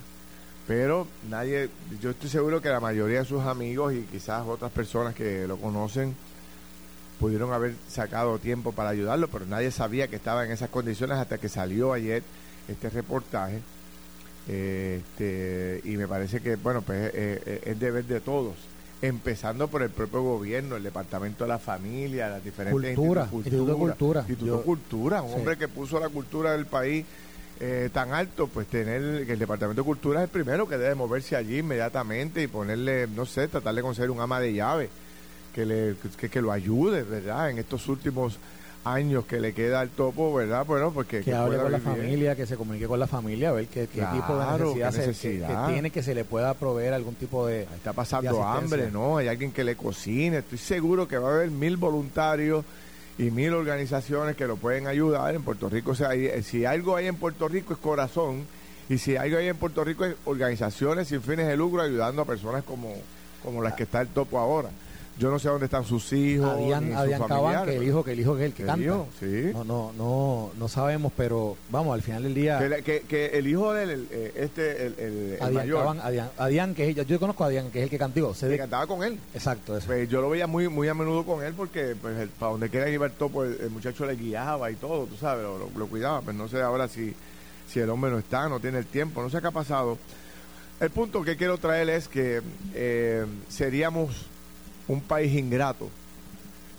pero 0.67 1.07
nadie, 1.29 1.69
yo 2.01 2.11
estoy 2.11 2.29
seguro 2.29 2.61
que 2.61 2.69
la 2.69 2.81
mayoría 2.81 3.19
de 3.19 3.25
sus 3.25 3.41
amigos 3.43 3.93
y 3.93 4.01
quizás 4.01 4.45
otras 4.45 4.71
personas 4.71 5.15
que 5.15 5.47
lo 5.47 5.57
conocen 5.57 6.13
pudieron 7.19 7.53
haber 7.53 7.73
sacado 7.87 8.37
tiempo 8.39 8.73
para 8.73 8.89
ayudarlo, 8.89 9.29
pero 9.29 9.45
nadie 9.45 9.71
sabía 9.71 10.09
que 10.09 10.17
estaba 10.17 10.45
en 10.45 10.51
esas 10.51 10.69
condiciones 10.69 11.17
hasta 11.17 11.37
que 11.37 11.47
salió 11.47 11.93
ayer 11.93 12.21
este 12.67 12.89
reportaje. 12.89 13.61
Este, 14.45 15.79
y 15.85 15.95
me 15.95 16.05
parece 16.05 16.41
que, 16.41 16.57
bueno, 16.57 16.81
pues 16.81 17.11
eh, 17.13 17.41
eh, 17.45 17.61
es 17.63 17.79
deber 17.79 18.03
de 18.03 18.19
todos 18.19 18.55
empezando 19.03 19.67
por 19.67 19.83
el 19.83 19.89
propio 19.89 20.21
gobierno, 20.21 20.77
el 20.77 20.83
Departamento 20.83 21.43
de 21.43 21.49
la 21.49 21.59
Familia, 21.59 22.29
las 22.29 22.41
diferentes 22.41 22.95
cultura, 22.95 23.27
Instituto 23.29 23.65
de 23.65 23.73
Cultura, 23.73 24.19
Instituto 24.21 24.57
de 24.57 24.63
Cultura, 24.63 25.21
un 25.21 25.33
hombre 25.33 25.57
que 25.57 25.67
puso 25.67 25.99
la 25.99 26.07
cultura 26.07 26.53
del 26.53 26.65
país 26.65 27.05
eh, 27.59 27.89
tan 27.91 28.13
alto, 28.13 28.47
pues 28.47 28.65
tener 28.67 29.25
que 29.25 29.33
el 29.33 29.39
Departamento 29.39 29.81
de 29.81 29.85
Cultura 29.85 30.21
es 30.21 30.23
el 30.23 30.29
primero 30.29 30.69
que 30.69 30.77
debe 30.77 30.95
moverse 30.95 31.35
allí 31.35 31.57
inmediatamente 31.57 32.41
y 32.43 32.47
ponerle, 32.47 33.07
no 33.07 33.25
sé, 33.25 33.49
tratar 33.49 33.75
de 33.75 33.81
conseguir 33.81 34.09
un 34.09 34.21
ama 34.21 34.39
de 34.39 34.53
llave 34.53 34.89
que, 35.53 35.65
le, 35.65 35.95
que, 36.17 36.41
lo 36.41 36.53
ayude, 36.53 37.03
¿verdad? 37.03 37.49
En 37.49 37.57
estos 37.57 37.89
últimos 37.89 38.37
años 38.85 39.25
que 39.25 39.39
le 39.39 39.53
queda 39.53 39.79
al 39.79 39.89
topo, 39.89 40.33
¿verdad? 40.33 40.65
Bueno, 40.65 40.91
porque 40.91 41.21
que, 41.21 41.33
hable 41.33 41.57
con 41.57 41.71
la 41.71 41.79
familia, 41.79 42.35
que 42.35 42.45
se 42.45 42.57
comunique 42.57 42.87
con 42.87 42.99
la 42.99 43.07
familia, 43.07 43.49
a 43.49 43.53
ver 43.53 43.67
qué, 43.67 43.87
tipo 43.87 44.37
de 44.37 44.85
necesidad, 44.85 45.67
que, 45.67 45.73
tiene, 45.73 45.89
que 45.89 46.03
se 46.03 46.13
le 46.13 46.25
pueda 46.25 46.53
proveer 46.53 46.93
algún 46.93 47.15
tipo 47.15 47.47
de. 47.47 47.63
está 47.63 47.93
pasando 47.93 48.43
hambre, 48.43 48.91
¿no? 48.91 49.17
Hay 49.17 49.27
alguien 49.27 49.51
que 49.51 49.63
le 49.63 49.75
cocine. 49.75 50.39
Estoy 50.39 50.57
seguro 50.57 51.07
que 51.07 51.17
va 51.17 51.29
a 51.29 51.33
haber 51.35 51.51
mil 51.51 51.77
voluntarios 51.77 52.65
y 53.17 53.31
mil 53.31 53.53
organizaciones 53.53 54.35
que 54.35 54.47
lo 54.47 54.57
pueden 54.57 54.87
ayudar 54.87 55.35
en 55.35 55.43
Puerto 55.43 55.69
Rico. 55.69 55.91
O 55.91 55.95
sea, 55.95 56.13
eh, 56.13 56.41
si 56.43 56.65
algo 56.65 56.95
hay 56.95 57.07
en 57.07 57.15
Puerto 57.15 57.47
Rico 57.47 57.73
es 57.73 57.79
corazón 57.79 58.45
y 58.89 58.97
si 58.97 59.15
algo 59.15 59.37
hay 59.37 59.47
en 59.47 59.57
Puerto 59.57 59.83
Rico 59.83 60.05
es 60.05 60.15
organizaciones 60.25 61.07
sin 61.07 61.21
fines 61.21 61.47
de 61.47 61.55
lucro 61.55 61.81
ayudando 61.81 62.23
a 62.23 62.25
personas 62.25 62.63
como, 62.63 62.93
como 63.41 63.61
las 63.61 63.73
que 63.73 63.83
está 63.83 64.01
el 64.01 64.09
topo 64.09 64.39
ahora. 64.39 64.69
Yo 65.19 65.29
no 65.29 65.37
sé 65.37 65.47
dónde 65.47 65.65
están 65.65 65.85
sus 65.85 66.11
hijos. 66.13 66.49
Adrián, 66.49 66.89
ni 66.89 66.95
Adrián 66.95 67.21
Cabán, 67.27 67.65
que 67.65 67.75
el 67.75 67.83
hijo, 67.83 68.03
que 68.03 68.13
el 68.13 68.19
hijo 68.19 68.35
que 68.35 68.41
es 68.41 68.45
el 68.47 68.53
que 68.53 68.65
canta. 68.65 69.05
sí. 69.19 69.51
No, 69.53 69.63
no, 69.63 69.93
no, 69.95 70.51
no 70.57 70.67
sabemos, 70.67 71.13
pero 71.15 71.55
vamos, 71.69 71.93
al 71.93 72.01
final 72.01 72.23
del 72.23 72.33
día. 72.33 72.59
Que, 72.83 73.01
que, 73.01 73.27
el 73.27 73.47
hijo 73.47 73.73
de 73.73 73.83
él, 73.83 74.07
eh, 74.09 74.33
este, 74.35 74.87
el, 74.87 74.95
el, 74.99 75.37
Adrián 75.39 75.97
mayor. 76.37 76.75
Que 76.75 76.89
es, 76.89 77.07
yo, 77.07 77.19
conozco 77.19 77.43
a 77.43 77.47
Adrián, 77.47 77.69
que 77.69 77.79
es 77.79 77.83
el 77.83 77.89
que 77.89 77.99
cantó. 77.99 78.33
Se 78.33 78.57
cantaba 78.57 78.87
con 78.87 79.03
él. 79.03 79.19
Exacto, 79.33 79.77
eso. 79.77 79.87
Pues 79.87 80.09
yo 80.09 80.19
lo 80.19 80.29
veía 80.29 80.47
muy, 80.47 80.67
muy 80.67 80.87
a 80.87 80.93
menudo 80.93 81.23
con 81.23 81.43
él 81.43 81.53
porque, 81.53 81.95
pues, 82.01 82.27
para 82.39 82.51
donde 82.53 82.69
quiera 82.69 82.89
iba 82.89 83.05
el 83.05 83.11
topo, 83.11 83.43
el, 83.43 83.69
muchacho 83.69 84.05
le 84.05 84.15
guiaba 84.15 84.71
y 84.71 84.75
todo, 84.75 85.05
tú 85.05 85.15
sabes, 85.15 85.43
lo, 85.43 85.69
lo, 85.75 85.87
cuidaba. 85.87 86.21
Pero 86.21 86.25
pues 86.25 86.35
no 86.37 86.47
sé 86.47 86.61
ahora 86.61 86.87
si, 86.87 87.13
si 87.67 87.79
el 87.79 87.89
hombre 87.89 88.09
no 88.09 88.17
está, 88.17 88.49
no 88.49 88.59
tiene 88.59 88.79
el 88.79 88.85
tiempo, 88.87 89.21
no 89.21 89.29
sé 89.29 89.41
qué 89.41 89.47
ha 89.47 89.51
pasado. 89.51 89.97
El 90.79 90.89
punto 90.89 91.23
que 91.23 91.37
quiero 91.37 91.57
traer 91.57 91.89
es 91.89 92.07
que 92.07 92.41
eh, 92.73 93.25
seríamos 93.47 94.25
un 94.87 95.01
país 95.01 95.33
ingrato 95.33 95.89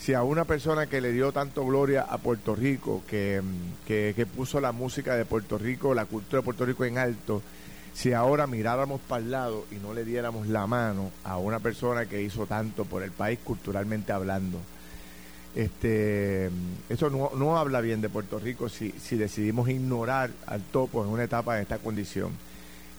si 0.05 0.13
a 0.13 0.23
una 0.23 0.45
persona 0.45 0.87
que 0.87 1.01
le 1.01 1.13
dio 1.13 1.33
tanto 1.33 1.65
gloria 1.65 2.03
a 2.03 2.19
Puerto 2.19 2.55
Rico, 2.55 3.03
que, 3.09 3.41
que, 3.87 4.27
puso 4.27 4.61
la 4.61 4.71
música 4.71 5.15
de 5.17 5.25
Puerto 5.25 5.57
Rico, 5.57 5.95
la 5.95 6.05
cultura 6.05 6.41
de 6.41 6.45
Puerto 6.45 6.67
Rico 6.67 6.85
en 6.85 6.99
alto, 6.99 7.41
si 7.95 8.13
ahora 8.13 8.47
miráramos 8.47 9.01
para 9.01 9.25
el 9.25 9.31
lado 9.31 9.65
y 9.71 9.77
no 9.77 9.95
le 9.95 10.05
diéramos 10.05 10.47
la 10.49 10.67
mano 10.67 11.11
a 11.25 11.39
una 11.39 11.59
persona 11.59 12.05
que 12.05 12.21
hizo 12.21 12.45
tanto 12.45 12.85
por 12.85 13.03
el 13.03 13.13
país 13.13 13.39
culturalmente 13.43 14.13
hablando. 14.13 14.59
Este, 15.55 16.51
eso 16.91 17.09
no, 17.09 17.31
no 17.35 17.57
habla 17.57 17.81
bien 17.81 18.03
de 18.03 18.11
Puerto 18.11 18.39
Rico 18.39 18.69
si, 18.69 18.91
si 19.01 19.17
decidimos 19.17 19.71
ignorar 19.71 20.31
al 20.47 20.61
topo 20.65 21.03
en 21.03 21.09
una 21.09 21.25
etapa 21.25 21.55
de 21.55 21.63
esta 21.63 21.79
condición. 21.79 22.33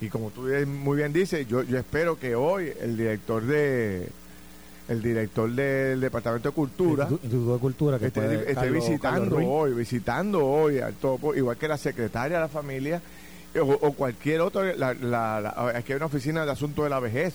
Y 0.02 0.10
como 0.10 0.32
tú 0.32 0.48
muy 0.66 0.98
bien 0.98 1.14
dices, 1.14 1.48
yo, 1.48 1.62
yo 1.62 1.78
espero 1.78 2.18
que 2.18 2.34
hoy 2.34 2.72
el 2.82 2.98
director 2.98 3.44
de, 3.44 4.10
el 4.88 5.02
director 5.02 5.50
del 5.50 6.00
Departamento 6.00 6.50
de 6.50 6.56
Cultura, 6.56 7.08
Instituto 7.10 7.54
de 7.54 7.60
Cultura 7.60 8.00
que 8.00 8.08
esté, 8.08 8.70
visitando 8.70 9.38
hoy, 9.38 9.74
visitando 9.74 10.46
hoy 10.46 10.80
al 10.80 10.94
topo, 10.94 11.34
igual 11.34 11.58
que 11.58 11.68
la 11.68 11.78
secretaria 11.78 12.38
de 12.38 12.44
la 12.44 12.50
familia 12.50 13.02
o, 13.60 13.94
cualquier 13.94 14.42
otro, 14.42 14.64
la, 14.76 14.94
la, 14.94 15.72
aquí 15.76 15.94
hay 15.94 15.98
una 15.98 16.08
oficina 16.08 16.46
de 16.46 16.52
asuntos 16.52 16.84
de 16.84 16.90
la 16.90 17.00
vejez. 17.00 17.34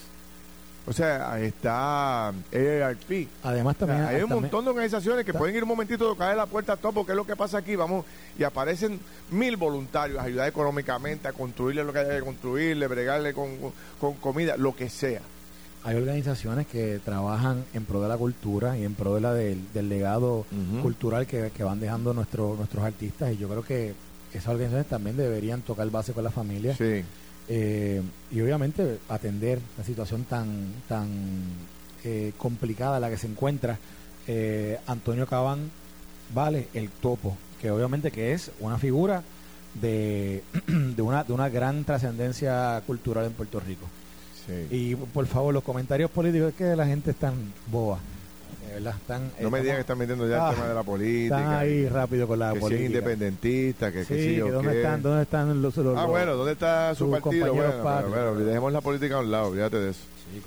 O 0.87 0.93
sea, 0.93 1.33
ahí 1.33 1.45
está 1.45 2.29
ARP. 2.29 3.29
Además 3.43 3.77
también 3.77 4.03
hay 4.03 4.23
un 4.23 4.31
montón 4.31 4.65
de 4.65 4.71
organizaciones 4.71 5.25
que 5.25 5.33
pueden 5.33 5.55
ir 5.55 5.63
un 5.63 5.69
momentito 5.69 6.07
a 6.07 6.09
tocar 6.09 6.37
la 6.37 6.47
puerta 6.47 6.73
al 6.73 6.79
topo, 6.79 7.05
que 7.05 7.13
es 7.13 7.17
lo 7.17 7.27
que 7.27 7.37
pasa 7.37 7.59
aquí, 7.59 7.77
vamos, 7.77 8.05
y 8.39 8.45
aparecen 8.45 8.99
mil 9.31 9.57
voluntarios 9.57 10.19
a 10.19 10.23
ayudar 10.23 10.49
económicamente, 10.49 11.29
a 11.29 11.33
construirle 11.33 11.85
lo 11.85 11.93
que 11.93 12.01
haya 12.01 12.17
que 12.17 12.23
construirle, 12.23 12.87
bregarle 12.87 13.35
con, 13.35 13.51
con 14.01 14.15
comida, 14.15 14.57
lo 14.57 14.75
que 14.75 14.89
sea 14.89 15.21
hay 15.83 15.97
organizaciones 15.97 16.67
que 16.67 17.01
trabajan 17.05 17.65
en 17.73 17.85
pro 17.85 18.03
de 18.03 18.09
la 18.09 18.19
cultura 18.19 18.77
y 18.77 18.85
en 18.85 18.95
pro 18.95 19.15
de 19.15 19.21
la 19.21 19.33
del, 19.33 19.89
legado 19.89 20.45
cultural 20.83 21.27
que, 21.27 21.51
van 21.65 21.81
dejando 21.81 22.13
nuestros 22.13 22.59
nuestros 22.59 22.85
artistas 22.85 23.33
y 23.33 23.39
yo 23.39 23.49
creo 23.49 23.63
que 23.63 23.95
esas 24.33 24.49
organizaciones 24.49 24.89
también 24.89 25.17
deberían 25.17 25.63
tocar 25.63 25.89
base 25.91 26.13
con 26.13 26.25
la 26.25 26.31
familia 26.31 26.77
eh, 27.49 28.03
y 28.31 28.41
obviamente 28.41 28.99
atender 29.09 29.59
la 29.79 29.85
situación 29.85 30.25
tan 30.25 30.67
tan 30.87 31.09
eh, 32.05 32.33
complicada 32.37 32.97
en 32.97 33.03
la 33.03 33.11
que 33.11 33.19
se 33.19 33.27
encuentra 33.27 33.79
eh, 34.27 34.79
Antonio 34.87 35.27
Cabán 35.27 35.71
vale 36.35 36.69
el 36.75 36.91
topo 36.91 37.37
que 37.61 37.71
obviamente 37.71 38.11
que 38.11 38.33
es 38.33 38.51
una 38.61 38.79
figura 38.79 39.23
de, 39.81 40.43
de 40.67 41.03
una 41.03 41.25
de 41.25 41.33
una 41.33 41.49
gran 41.49 41.85
trascendencia 41.85 42.83
cultural 42.87 43.25
en 43.25 43.33
Puerto 43.33 43.61
Rico 43.61 43.87
y 44.71 44.95
por 44.95 45.27
favor, 45.27 45.55
los 45.55 45.63
comentarios 45.63 46.11
políticos 46.11 46.51
es 46.51 46.55
que 46.55 46.77
la 46.77 46.87
gente 46.87 47.11
está 47.11 47.33
boba. 47.67 47.99
Están, 48.77 49.33
no 49.41 49.51
me 49.51 49.61
digan 49.61 49.77
que 49.77 49.81
están 49.81 49.99
metiendo 49.99 50.29
ya 50.29 50.37
el 50.37 50.41
ah, 50.43 50.51
tema 50.55 50.69
de 50.69 50.75
la 50.75 50.83
política. 50.85 51.39
Están 51.39 51.55
ahí 51.55 51.89
rápido 51.89 52.29
con 52.29 52.39
la 52.39 52.53
que 52.53 52.61
política. 52.61 52.81
Que 52.81 52.87
independentista, 52.87 53.93
que, 53.93 54.05
sí, 54.05 54.15
que, 54.15 54.41
dónde 54.41 54.77
están, 54.77 55.03
dónde 55.03 55.23
están 55.23 55.61
los, 55.61 55.77
Ah, 55.79 56.07
bueno, 56.07 56.37
¿dónde 56.37 56.53
está 56.53 56.95
su 56.95 57.11
partido? 57.11 57.53
Bueno, 57.53 58.35
dejemos 58.37 58.73
la 58.73 58.81
política 58.81 59.17
a 59.17 59.21
un 59.21 59.31
lado, 59.31 59.53
fíjate 59.53 59.77
de 59.77 59.91
eso. 59.91 60.01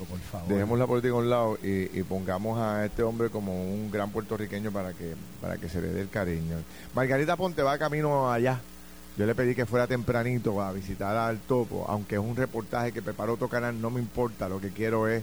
por 0.08 0.18
favor. 0.18 0.48
Dejemos 0.48 0.78
la 0.78 0.86
política 0.86 1.12
a 1.12 1.18
un 1.18 1.30
lado 1.30 1.58
y, 1.62 1.98
y, 1.98 2.02
pongamos 2.02 2.58
a 2.58 2.86
este 2.86 3.02
hombre 3.02 3.28
como 3.28 3.62
un 3.62 3.90
gran 3.90 4.10
puertorriqueño 4.10 4.72
para 4.72 4.94
que 4.94 5.14
para 5.42 5.58
que 5.58 5.68
se 5.68 5.82
le 5.82 5.88
dé 5.88 6.00
el 6.00 6.08
cariño. 6.08 6.56
Margarita 6.94 7.36
Ponte 7.36 7.62
va 7.62 7.76
camino 7.76 8.32
allá 8.32 8.58
yo 9.16 9.26
le 9.26 9.34
pedí 9.34 9.54
que 9.54 9.64
fuera 9.64 9.86
tempranito 9.86 10.60
a 10.60 10.72
visitar 10.72 11.16
al 11.16 11.38
topo, 11.38 11.84
aunque 11.88 12.16
es 12.16 12.20
un 12.20 12.34
reportaje 12.34 12.90
que 12.90 13.00
preparó 13.00 13.34
otro 13.34 13.48
canal, 13.48 13.80
no 13.80 13.90
me 13.90 14.00
importa, 14.00 14.48
lo 14.48 14.60
que 14.60 14.70
quiero 14.70 15.06
es 15.06 15.22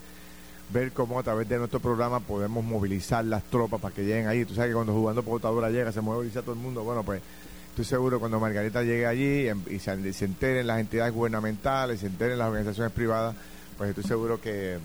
ver 0.71 0.93
cómo 0.93 1.19
a 1.19 1.23
través 1.23 1.49
de 1.49 1.57
nuestro 1.57 1.81
programa 1.81 2.21
podemos 2.21 2.63
movilizar 2.63 3.25
las 3.25 3.43
tropas 3.43 3.81
para 3.81 3.93
que 3.93 4.03
lleguen 4.03 4.27
ahí. 4.27 4.45
Tú 4.45 4.55
sabes 4.55 4.69
que 4.69 4.75
cuando 4.75 4.93
jugando 4.93 5.23
por 5.23 5.33
votadura 5.33 5.69
llega, 5.69 5.91
se 5.91 5.99
moviliza 5.99 6.41
todo 6.41 6.53
el 6.53 6.59
mundo. 6.59 6.83
Bueno, 6.83 7.03
pues 7.03 7.21
estoy 7.69 7.83
seguro 7.83 8.19
cuando 8.21 8.39
Margarita 8.39 8.81
llegue 8.81 9.05
allí 9.05 9.49
y 9.69 9.79
se, 9.79 10.13
se 10.13 10.25
enteren 10.25 10.67
las 10.67 10.79
entidades 10.79 11.13
gubernamentales, 11.13 11.99
se 11.99 12.07
enteren 12.07 12.37
las 12.37 12.47
organizaciones 12.47 12.93
privadas, 12.93 13.35
pues 13.77 13.89
estoy 13.89 14.05
seguro 14.05 14.39
que, 14.39 14.79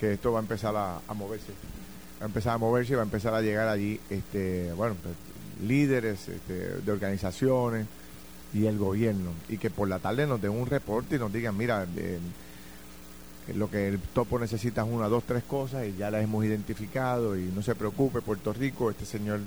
esto 0.00 0.32
va 0.32 0.38
a 0.38 0.42
empezar 0.42 0.76
a, 0.76 1.14
moverse. 1.14 1.50
Va 2.20 2.24
a 2.24 2.26
empezar 2.26 2.54
a 2.54 2.58
moverse 2.58 2.92
y 2.92 2.96
va 2.96 3.02
a 3.02 3.06
empezar 3.06 3.32
a 3.34 3.40
llegar 3.40 3.66
allí, 3.68 3.98
este, 4.10 4.70
bueno, 4.74 4.94
pues, 5.02 5.14
líderes 5.66 6.28
este, 6.28 6.82
de 6.82 6.92
organizaciones 6.92 7.86
y 8.54 8.66
el 8.66 8.78
gobierno 8.78 9.32
y 9.48 9.58
que 9.58 9.68
por 9.68 9.88
la 9.88 9.98
tarde 9.98 10.26
nos 10.26 10.40
den 10.40 10.52
un 10.52 10.66
reporte 10.66 11.16
y 11.16 11.18
nos 11.18 11.32
digan, 11.32 11.56
mira, 11.56 11.86
eh, 11.96 12.18
lo 13.54 13.68
que 13.68 13.88
el 13.88 13.98
topo 13.98 14.38
necesita 14.38 14.82
es 14.82 14.88
una, 14.88 15.08
dos, 15.08 15.24
tres 15.24 15.42
cosas 15.42 15.86
y 15.86 15.96
ya 15.96 16.10
las 16.10 16.22
hemos 16.22 16.44
identificado 16.44 17.36
y 17.36 17.50
no 17.54 17.62
se 17.62 17.74
preocupe, 17.74 18.20
Puerto 18.20 18.52
Rico, 18.52 18.90
este 18.90 19.04
señor 19.04 19.40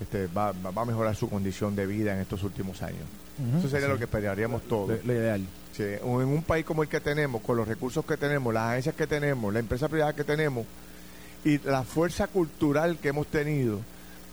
este, 0.00 0.28
va, 0.28 0.52
va, 0.52 0.82
a 0.82 0.84
mejorar 0.84 1.16
su 1.16 1.28
condición 1.28 1.74
de 1.74 1.86
vida 1.86 2.14
en 2.14 2.20
estos 2.20 2.42
últimos 2.44 2.82
años. 2.82 3.04
Eso 3.58 3.68
sería 3.68 3.88
lo 3.88 3.98
que 3.98 4.04
esperaríamos 4.04 4.62
todos. 4.62 5.04
Lo, 5.04 5.12
ideal. 5.12 5.44
en 5.78 6.04
un 6.04 6.42
país 6.42 6.64
como 6.64 6.82
el 6.82 6.88
que 6.88 7.00
tenemos, 7.00 7.42
con 7.42 7.56
los 7.56 7.68
recursos 7.68 8.04
que 8.06 8.16
tenemos, 8.16 8.54
las 8.54 8.70
agencias 8.70 8.94
que 8.94 9.06
tenemos, 9.06 9.52
la 9.52 9.60
empresa 9.60 9.88
privada 9.88 10.14
que 10.14 10.24
tenemos 10.24 10.64
y 11.44 11.58
la 11.58 11.82
fuerza 11.82 12.28
cultural 12.28 12.96
que 12.98 13.08
hemos 13.08 13.26
tenido, 13.26 13.80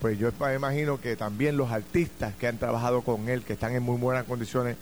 pues 0.04 0.18
yo 0.18 0.30
me 0.38 0.54
imagino 0.54 1.00
que 1.00 1.16
también 1.16 1.56
los 1.56 1.70
artistas 1.70 2.34
que 2.34 2.46
han 2.46 2.58
trabajado 2.58 3.00
con 3.00 3.26
él, 3.30 3.42
que 3.42 3.54
están 3.54 3.72
en 3.72 3.82
muy 3.82 3.96
buenas 3.96 4.24
condiciones, 4.24 4.76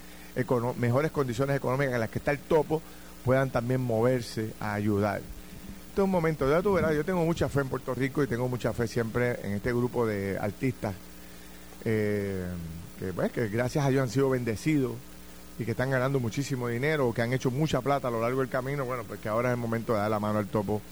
mejores 0.78 1.12
condiciones 1.12 1.56
económicas 1.56 1.94
en 1.94 2.00
las 2.00 2.10
que 2.10 2.18
está 2.18 2.32
el 2.32 2.40
topo, 2.40 2.82
puedan 3.24 3.50
también 3.50 3.80
moverse 3.80 4.50
a 4.58 4.74
ayudar. 4.74 5.18
Este 5.18 6.00
es 6.00 6.04
un 6.04 6.10
momento, 6.10 6.50
ya 6.50 6.60
tú 6.60 6.72
verás, 6.72 6.92
yo 6.96 7.04
tengo 7.04 7.24
mucha 7.24 7.48
fe 7.48 7.60
en 7.60 7.68
Puerto 7.68 7.94
Rico 7.94 8.24
y 8.24 8.26
tengo 8.26 8.48
mucha 8.48 8.72
fe 8.72 8.88
siempre 8.88 9.38
en 9.44 9.52
este 9.52 9.72
grupo 9.72 10.08
de 10.08 10.38
artistas 10.40 10.92
eh, 11.84 12.44
que, 12.98 13.12
pues, 13.12 13.30
que 13.30 13.46
gracias 13.46 13.86
a 13.86 13.90
Dios 13.90 14.02
han 14.02 14.08
sido 14.08 14.28
bendecidos 14.28 14.94
y 15.56 15.64
que 15.64 15.70
están 15.70 15.90
ganando 15.90 16.18
muchísimo 16.18 16.66
dinero, 16.66 17.14
que 17.14 17.22
han 17.22 17.32
hecho 17.32 17.52
mucha 17.52 17.80
plata 17.80 18.08
a 18.08 18.10
lo 18.10 18.20
largo 18.20 18.40
del 18.40 18.48
camino, 18.48 18.84
bueno, 18.84 19.04
pues 19.04 19.20
que 19.20 19.28
ahora 19.28 19.50
es 19.50 19.54
el 19.54 19.60
momento 19.60 19.92
de 19.92 20.00
dar 20.00 20.10
la 20.10 20.18
mano 20.18 20.40
al 20.40 20.48
topo 20.48 20.82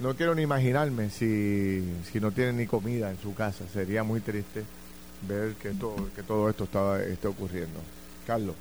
no 0.00 0.14
quiero 0.14 0.34
ni 0.34 0.42
imaginarme 0.42 1.10
si, 1.10 1.84
si 2.10 2.20
no 2.20 2.32
tienen 2.32 2.56
ni 2.56 2.66
comida 2.66 3.10
en 3.10 3.18
su 3.18 3.34
casa. 3.34 3.64
Sería 3.72 4.02
muy 4.02 4.20
triste 4.20 4.64
ver 5.28 5.54
que 5.54 5.70
todo, 5.70 6.08
que 6.14 6.22
todo 6.22 6.48
esto 6.48 6.64
estaba, 6.64 7.02
esté 7.02 7.28
ocurriendo. 7.28 7.80
Carlos. 8.26 8.54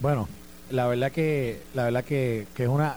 Bueno, 0.00 0.28
la 0.70 0.86
verdad 0.86 1.12
que, 1.12 1.60
la 1.74 1.84
verdad 1.84 2.04
que, 2.04 2.46
que 2.54 2.64
es 2.64 2.68
una 2.68 2.96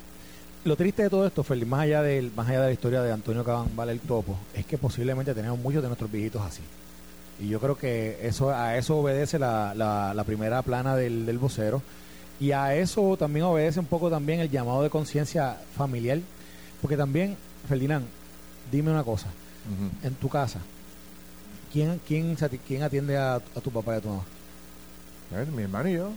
lo 0.66 0.78
triste 0.78 1.04
de 1.04 1.10
todo 1.10 1.28
esto, 1.28 1.44
Felipe, 1.44 1.66
más 1.66 1.82
allá 1.82 2.02
del, 2.02 2.32
más 2.34 2.48
allá 2.48 2.62
de 2.62 2.68
la 2.68 2.72
historia 2.72 3.02
de 3.02 3.12
Antonio 3.12 3.44
Cabán 3.44 3.76
Vale 3.76 3.92
el 3.92 4.00
Topo, 4.00 4.38
es 4.54 4.66
que 4.66 4.78
posiblemente 4.78 5.34
tenemos 5.34 5.60
muchos 5.60 5.82
de 5.82 5.90
nuestros 5.90 6.10
viejitos 6.10 6.42
así. 6.42 6.62
Y 7.42 7.50
yo 7.50 7.60
creo 7.60 7.78
que 7.78 8.18
eso, 8.22 8.50
a 8.50 8.78
eso 8.78 8.98
obedece 8.98 9.38
la, 9.38 9.74
la, 9.76 10.24
primera 10.24 10.62
plana 10.62 10.96
del, 10.96 11.26
del 11.26 11.38
vocero. 11.38 11.82
Y 12.40 12.52
a 12.52 12.76
eso 12.76 13.18
también 13.18 13.46
obedece 13.46 13.82
un 13.82 13.88
poco 13.88 14.10
también 14.10 14.40
el 14.40 14.50
llamado 14.50 14.84
de 14.84 14.90
conciencia 14.90 15.58
familiar. 15.76 16.20
Porque 16.82 16.96
también 16.96 17.36
Ferdinand, 17.68 18.06
dime 18.72 18.92
una 18.92 19.04
cosa. 19.04 19.28
En 20.04 20.14
tu 20.16 20.28
casa, 20.28 20.60
¿quién, 21.72 22.02
quién, 22.06 22.36
quién 22.68 22.84
atiende 22.84 23.18
a, 23.18 23.40
tu 23.64 23.72
papá 23.72 23.96
y 23.96 23.98
a 23.98 24.02
tu 24.02 24.10
mamá? 24.10 24.24
mi 25.56 25.64
hermano 25.64 25.90
y 25.90 25.94
yo. 25.94 26.12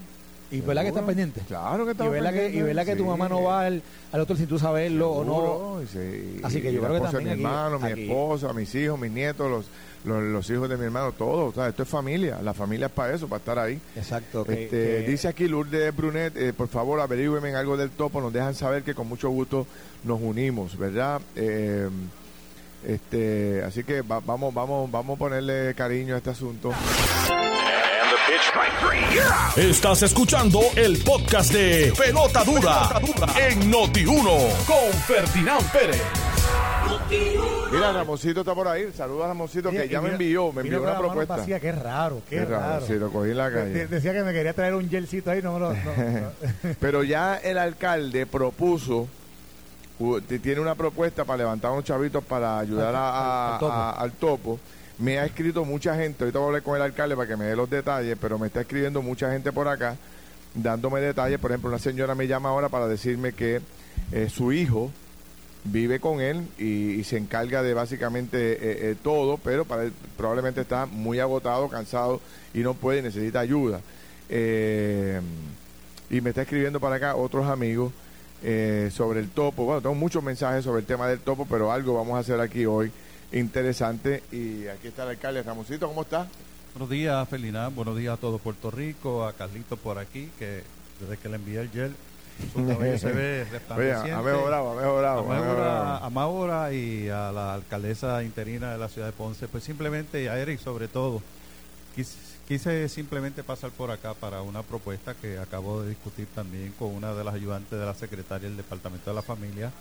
¿Y 0.50 0.60
verdad 0.60 0.82
que 0.82 0.88
estás 0.88 1.04
pendiente? 1.04 1.40
Claro 1.46 1.84
que 1.84 1.92
estás 1.92 2.08
pendiente. 2.08 2.56
y 2.56 2.62
verdad 2.62 2.84
que 2.84 2.96
tu 2.96 3.04
mamá 3.04 3.28
no 3.28 3.42
va 3.42 3.66
al, 3.66 3.82
otro 4.12 4.36
sin 4.36 4.46
tú 4.46 4.58
saberlo 4.58 5.10
o 5.10 5.24
no. 5.24 5.86
Así 6.42 6.60
que 6.62 6.72
yo 6.72 6.80
creo 6.80 6.94
que 6.94 7.00
también. 7.00 7.24
Mi 7.24 7.30
hermano, 7.44 7.78
mi 7.78 8.02
esposa, 8.02 8.52
mis 8.52 8.74
hijos, 8.74 8.98
mis 8.98 9.10
nietos, 9.10 9.66
los, 10.04 10.22
los, 10.22 10.50
hijos 10.50 10.68
de 10.68 10.76
mi 10.76 10.84
hermano, 10.84 11.12
todos. 11.12 11.52
O 11.52 11.54
sea, 11.54 11.68
esto 11.68 11.82
es 11.82 11.88
familia. 11.88 12.40
La 12.42 12.54
familia 12.54 12.86
es 12.86 12.92
para 12.92 13.14
eso, 13.14 13.28
para 13.28 13.38
estar 13.38 13.58
ahí. 13.58 13.80
Exacto. 13.96 14.46
este, 14.48 15.00
Dice 15.02 15.28
aquí 15.28 15.48
Lourdes 15.48 15.94
Brunet, 15.94 16.36
eh, 16.36 16.52
por 16.52 16.68
favor, 16.68 17.00
averigüenme 17.00 17.54
algo 17.54 17.76
del 17.76 17.90
topo. 17.90 18.20
Nos 18.20 18.32
dejan 18.32 18.54
saber 18.54 18.82
que 18.82 18.94
con 18.94 19.08
mucho 19.08 19.30
gusto 19.30 19.66
nos 20.04 20.20
unimos, 20.20 20.78
¿verdad? 20.78 21.20
Eh, 21.34 21.88
este, 22.86 23.62
así 23.64 23.82
que 23.82 24.02
vamos, 24.02 24.54
vamos, 24.54 24.90
vamos 24.90 25.16
a 25.16 25.18
ponerle 25.18 25.74
cariño 25.74 26.14
a 26.14 26.18
este 26.18 26.30
asunto. 26.30 26.72
Estás 29.56 30.02
escuchando 30.02 30.60
el 30.74 30.98
podcast 31.04 31.52
de 31.52 31.92
Pelota 31.96 32.42
Dura, 32.42 32.88
en 33.36 33.70
Noti1 33.70 34.64
con 34.66 34.92
Ferdinand 35.06 35.70
Pérez. 35.70 36.02
Mira, 37.70 37.92
Ramoncito 37.92 38.40
está 38.40 38.52
por 38.52 38.66
ahí. 38.66 38.90
Saluda 38.96 39.26
a 39.26 39.28
Ramoncito 39.28 39.70
que 39.70 39.88
ya 39.88 40.00
me 40.00 40.10
envió, 40.10 40.52
me 40.52 40.62
envió 40.62 40.82
una 40.82 40.98
propuesta. 40.98 41.44
qué 41.44 41.72
raro, 41.72 42.20
qué, 42.28 42.44
raro. 42.44 42.84
Sí, 42.84 42.94
lo 42.94 43.10
cogí 43.12 43.30
en 43.30 43.36
la 43.36 43.52
calle. 43.52 43.86
decía 43.86 44.12
que 44.12 44.24
me 44.24 44.32
quería 44.32 44.52
traer 44.52 44.74
un 44.74 44.90
gelcito 44.90 45.30
ahí, 45.30 45.40
no, 45.40 45.60
no, 45.60 45.72
no. 45.72 46.74
Pero 46.80 47.04
ya 47.04 47.36
el 47.36 47.58
alcalde 47.58 48.26
propuso 48.26 49.08
tiene 50.42 50.60
una 50.60 50.74
propuesta 50.74 51.24
para 51.24 51.38
levantar 51.38 51.70
unos 51.70 51.84
chavitos 51.84 52.24
para 52.24 52.58
ayudar 52.58 52.94
al, 53.98 54.12
topo. 54.12 54.58
Me 54.98 55.18
ha 55.18 55.26
escrito 55.26 55.64
mucha 55.64 55.94
gente, 55.94 56.24
ahorita 56.24 56.38
voy 56.38 56.46
a 56.46 56.48
hablar 56.48 56.62
con 56.62 56.76
el 56.76 56.82
alcalde 56.82 57.16
para 57.16 57.28
que 57.28 57.36
me 57.36 57.44
dé 57.44 57.56
los 57.56 57.68
detalles, 57.68 58.16
pero 58.20 58.38
me 58.38 58.46
está 58.46 58.62
escribiendo 58.62 59.02
mucha 59.02 59.30
gente 59.30 59.52
por 59.52 59.68
acá 59.68 59.96
dándome 60.54 61.00
detalles. 61.00 61.38
Por 61.38 61.50
ejemplo, 61.50 61.68
una 61.68 61.78
señora 61.78 62.14
me 62.14 62.26
llama 62.26 62.48
ahora 62.48 62.68
para 62.68 62.88
decirme 62.88 63.32
que 63.32 63.60
eh, 64.12 64.28
su 64.30 64.52
hijo 64.52 64.90
vive 65.64 66.00
con 66.00 66.20
él 66.20 66.46
y, 66.58 67.02
se 67.04 67.18
encarga 67.18 67.62
de 67.62 67.74
básicamente 67.74 68.52
eh, 68.52 68.90
eh, 68.90 68.96
todo, 69.02 69.36
pero 69.38 69.64
para 69.64 69.90
probablemente 70.16 70.62
está 70.62 70.86
muy 70.86 71.18
agotado, 71.20 71.68
cansado 71.68 72.20
y 72.54 72.60
no 72.60 72.74
puede, 72.74 73.02
necesita 73.02 73.40
ayuda. 73.40 73.80
y 74.30 76.20
me 76.20 76.30
está 76.30 76.42
escribiendo 76.42 76.80
para 76.80 76.96
acá 76.96 77.16
otros 77.16 77.46
amigos 77.46 77.92
eh, 78.42 78.90
sobre 78.92 79.20
el 79.20 79.30
topo. 79.30 79.64
Bueno, 79.64 79.80
tengo 79.80 79.94
muchos 79.94 80.22
mensajes 80.22 80.64
sobre 80.64 80.80
el 80.80 80.86
tema 80.86 81.08
del 81.08 81.20
topo, 81.20 81.46
pero 81.48 81.72
algo 81.72 81.94
vamos 81.94 82.16
a 82.16 82.20
hacer 82.20 82.38
aquí 82.40 82.66
hoy 82.66 82.92
interesante. 83.38 84.22
Y 84.32 84.66
aquí 84.68 84.88
está 84.88 85.04
el 85.04 85.10
alcalde 85.10 85.42
Ramoncito, 85.42 85.88
¿cómo 85.88 86.02
está? 86.02 86.26
Buenos 86.74 86.90
días, 86.90 87.28
Felina. 87.28 87.68
Buenos 87.68 87.96
días 87.96 88.14
a 88.14 88.16
todo 88.16 88.38
Puerto 88.38 88.70
Rico, 88.70 89.24
a 89.26 89.32
Carlito 89.32 89.76
por 89.76 89.98
aquí, 89.98 90.30
que 90.38 90.62
desde 91.00 91.16
que 91.16 91.28
le 91.28 91.36
envié 91.36 91.60
el 91.60 91.70
gel, 91.70 91.94
su 92.52 92.66
cabello 92.68 92.98
se 92.98 93.12
ve 93.12 93.46
resplandeciente. 93.50 94.12
ha 94.12 94.22
mejorado, 94.22 94.72
ha 94.72 94.74
mejorado. 94.74 96.04
A 96.04 96.10
Maura 96.10 96.72
y 96.72 97.08
a 97.08 97.32
la 97.32 97.54
alcaldesa 97.54 98.22
interina 98.22 98.72
de 98.72 98.78
la 98.78 98.88
ciudad 98.88 99.06
de 99.06 99.12
Ponce, 99.12 99.48
pues 99.48 99.64
simplemente, 99.64 100.28
a 100.28 100.38
Eric 100.38 100.60
sobre 100.60 100.88
todo, 100.88 101.22
Quise 102.46 102.88
simplemente 102.88 103.42
pasar 103.42 103.70
por 103.70 103.90
acá 103.90 104.12
para 104.14 104.42
una 104.42 104.62
propuesta 104.62 105.14
que 105.14 105.38
acabo 105.38 105.82
de 105.82 105.88
discutir 105.88 106.28
también 106.34 106.72
con 106.78 106.94
una 106.94 107.14
de 107.14 107.24
las 107.24 107.34
ayudantes 107.34 107.76
de 107.76 107.84
la 107.84 107.94
secretaria 107.94 108.48
del 108.48 108.56
Departamento 108.56 109.10
de 109.10 109.16
la 109.16 109.22
Familia, 109.22 109.72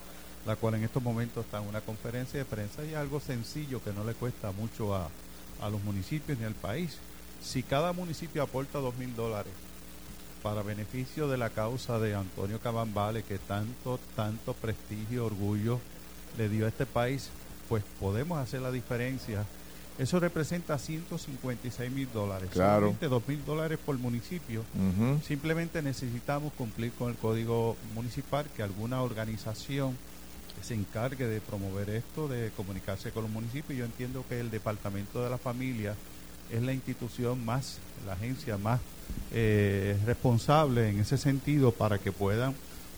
la 0.46 0.56
cual 0.56 0.76
en 0.76 0.84
estos 0.84 1.02
momentos 1.02 1.46
está 1.46 1.62
en 1.62 1.68
una 1.68 1.82
conferencia 1.82 2.40
de 2.40 2.46
prensa 2.46 2.84
y 2.86 2.94
algo 2.94 3.20
sencillo 3.20 3.84
que 3.84 3.94
no 3.94 4.04
le 4.04 4.14
cuesta 4.14 4.52
mucho 4.52 4.96
a, 4.96 5.10
a 5.62 5.70
los 5.70 5.84
municipios 5.84 6.38
ni 6.38 6.46
al 6.46 6.54
país. 6.54 6.98
Si 7.44 7.64
cada 7.64 7.94
municipio 7.94 8.44
aporta 8.44 8.80
dos 8.80 8.96
mil 8.96 9.16
dólares 9.16 9.54
para 10.44 10.62
beneficio 10.62 11.28
de 11.28 11.38
la 11.38 11.50
causa 11.50 12.00
de 12.00 12.16
Antonio 12.16 12.60
Cabambale, 12.60 13.24
que 13.24 13.40
tanto, 13.40 14.00
tanto 14.16 14.54
prestigio, 14.54 15.26
orgullo 15.26 15.80
le 16.38 16.50
dio 16.50 16.66
a 16.66 16.70
este 16.70 16.86
país, 16.86 17.30
pues 17.68 17.84
podemos 18.00 18.38
hacer 18.38 18.62
la 18.62 18.72
diferencia 18.72 19.46
eso 19.98 20.20
representa 20.20 20.78
156 20.78 21.92
mil 21.92 22.10
dólares. 22.14 22.50
Claro. 22.52 22.88
Solamente 22.88 23.08
2 23.08 23.28
mil 23.28 23.46
dólares 23.46 23.80
por 23.84 23.98
municipio. 23.98 24.64
Simplemente 25.26 25.82
necesitamos 25.82 26.52
cumplir 26.54 26.92
con 26.92 27.10
el 27.10 27.16
código 27.16 27.78
municipal, 27.94 28.46
que 28.56 28.64
alguna 28.64 29.02
organización 29.02 29.98
se 30.64 30.74
encargue 30.74 31.28
de 31.28 31.42
promover 31.42 31.90
esto, 31.90 32.28
de 32.28 32.52
comunicarse 32.56 33.12
con 33.12 33.24
los 33.24 33.32
municipios. 33.32 33.78
Yo 33.78 33.86
entiendo 33.86 34.26
que 34.28 34.40
el 34.40 34.52
Departamento 34.52 35.24
de 35.24 35.30
la 35.30 35.38
Familia 35.38 35.96
es 36.52 36.62
la 36.62 36.74
institución 36.74 37.44
más, 37.44 37.78
la 38.06 38.14
agencia 38.14 38.58
más 38.58 38.80
eh, 39.32 39.98
responsable 40.06 40.90
en 40.90 41.00
ese 41.00 41.18
sentido 41.18 41.72
para 41.72 41.98
que 41.98 42.12
puedan 42.12 42.56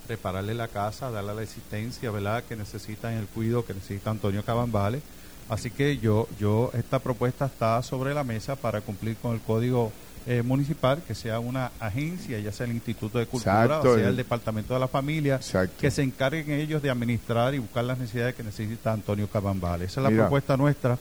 repararle 0.08 0.54
la 0.54 0.68
casa, 0.68 1.12
darle 1.12 1.36
la 1.36 1.44
existencia, 1.44 2.12
¿verdad? 2.12 2.44
Que 2.44 2.56
necesitan 2.56 3.14
el 3.14 3.28
cuidado 3.28 3.66
que 3.66 3.74
necesita 3.74 4.12
Antonio 4.12 4.44
Cabambale 4.44 5.02
Así 5.50 5.72
que 5.72 5.98
yo, 5.98 6.28
yo, 6.40 6.72
esta 6.74 7.00
propuesta 7.00 7.46
está 7.46 7.82
sobre 7.82 8.14
la 8.14 8.26
mesa 8.26 8.58
para 8.58 8.82
cumplir 8.82 9.16
con 9.16 9.34
el 9.34 9.40
código 9.40 9.94
eh, 10.30 10.44
municipal, 10.44 11.02
que 11.08 11.16
sea 11.16 11.40
una 11.40 11.72
agencia, 11.80 12.38
ya 12.40 12.52
sea 12.52 12.66
el 12.66 12.74
Instituto 12.74 13.18
de 13.18 13.28
Cultura 13.28 13.80
o 13.80 13.96
sea 13.96 14.10
el 14.10 14.18
Departamento 14.18 14.74
de 14.74 14.80
la 14.82 14.90
Familia, 14.90 15.40
que 15.80 15.90
se 15.90 16.04
encarguen 16.04 16.52
ellos 16.52 16.82
de 16.82 16.90
administrar 16.90 17.56
y 17.56 17.60
buscar 17.60 17.86
las 17.86 17.98
necesidades 17.98 18.36
que 18.36 18.44
necesita 18.44 18.92
Antonio 18.92 19.30
Cabambal. 19.30 19.84
Esa 19.84 20.02
es 20.02 20.12
la 20.12 20.22
propuesta 20.22 20.58
nuestra. 20.58 20.98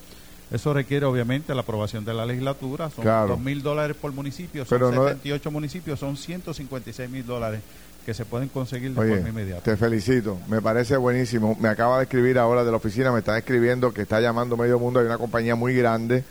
Eso 0.48 0.72
requiere 0.72 1.06
obviamente 1.06 1.52
la 1.56 1.62
aprobación 1.62 2.04
de 2.04 2.14
la 2.14 2.24
legislatura, 2.24 2.88
son 2.88 3.04
dos 3.04 3.40
mil 3.40 3.62
dólares 3.62 3.96
por 4.00 4.12
municipio, 4.12 4.64
son 4.64 4.78
Pero 4.78 4.92
78 4.92 5.50
municipios, 5.50 5.98
son 5.98 6.16
156 6.16 7.10
mil 7.10 7.26
dólares 7.26 7.62
que 8.04 8.14
se 8.14 8.24
pueden 8.24 8.48
conseguir 8.48 8.94
de 8.94 8.94
forma 8.94 9.28
inmediata. 9.28 9.62
Te 9.62 9.76
felicito, 9.76 10.38
me 10.46 10.62
parece 10.62 10.96
buenísimo. 10.96 11.56
Me 11.60 11.68
acaba 11.68 11.96
de 11.96 12.04
escribir 12.04 12.38
ahora 12.38 12.62
de 12.62 12.70
la 12.70 12.76
oficina, 12.76 13.10
me 13.10 13.18
está 13.18 13.36
escribiendo 13.36 13.92
que 13.92 14.02
está 14.02 14.20
llamando 14.20 14.56
medio 14.56 14.78
mundo, 14.78 15.00
hay 15.00 15.06
una 15.06 15.18
compañía 15.18 15.56
muy 15.56 15.74
grande 15.74 16.22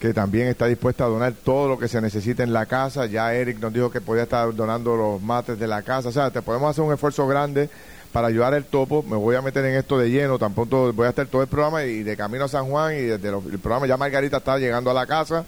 que 0.00 0.12
también 0.12 0.48
está 0.48 0.66
dispuesta 0.66 1.04
a 1.04 1.08
donar 1.08 1.32
todo 1.32 1.68
lo 1.68 1.78
que 1.78 1.88
se 1.88 2.00
necesite 2.00 2.42
en 2.42 2.52
la 2.52 2.66
casa. 2.66 3.06
Ya 3.06 3.32
Eric 3.34 3.58
nos 3.58 3.72
dijo 3.72 3.90
que 3.90 4.00
podía 4.00 4.24
estar 4.24 4.54
donando 4.54 4.96
los 4.96 5.22
mates 5.22 5.58
de 5.58 5.66
la 5.66 5.82
casa. 5.82 6.10
O 6.10 6.12
sea, 6.12 6.30
te 6.30 6.42
podemos 6.42 6.70
hacer 6.70 6.84
un 6.84 6.92
esfuerzo 6.92 7.26
grande 7.26 7.70
para 8.12 8.28
ayudar 8.28 8.54
al 8.54 8.64
topo. 8.64 9.02
Me 9.02 9.16
voy 9.16 9.36
a 9.36 9.42
meter 9.42 9.64
en 9.64 9.74
esto 9.74 9.98
de 9.98 10.10
lleno. 10.10 10.38
Tampoco 10.38 10.92
voy 10.92 11.06
a 11.06 11.10
estar 11.10 11.26
todo 11.26 11.42
el 11.42 11.48
programa 11.48 11.84
y 11.84 12.02
de 12.02 12.16
camino 12.16 12.44
a 12.44 12.48
San 12.48 12.66
Juan 12.66 12.94
y 12.94 13.02
desde 13.02 13.28
el 13.28 13.58
programa 13.58 13.86
ya 13.86 13.96
Margarita 13.96 14.36
está 14.38 14.58
llegando 14.58 14.90
a 14.90 14.94
la 14.94 15.06
casa 15.06 15.44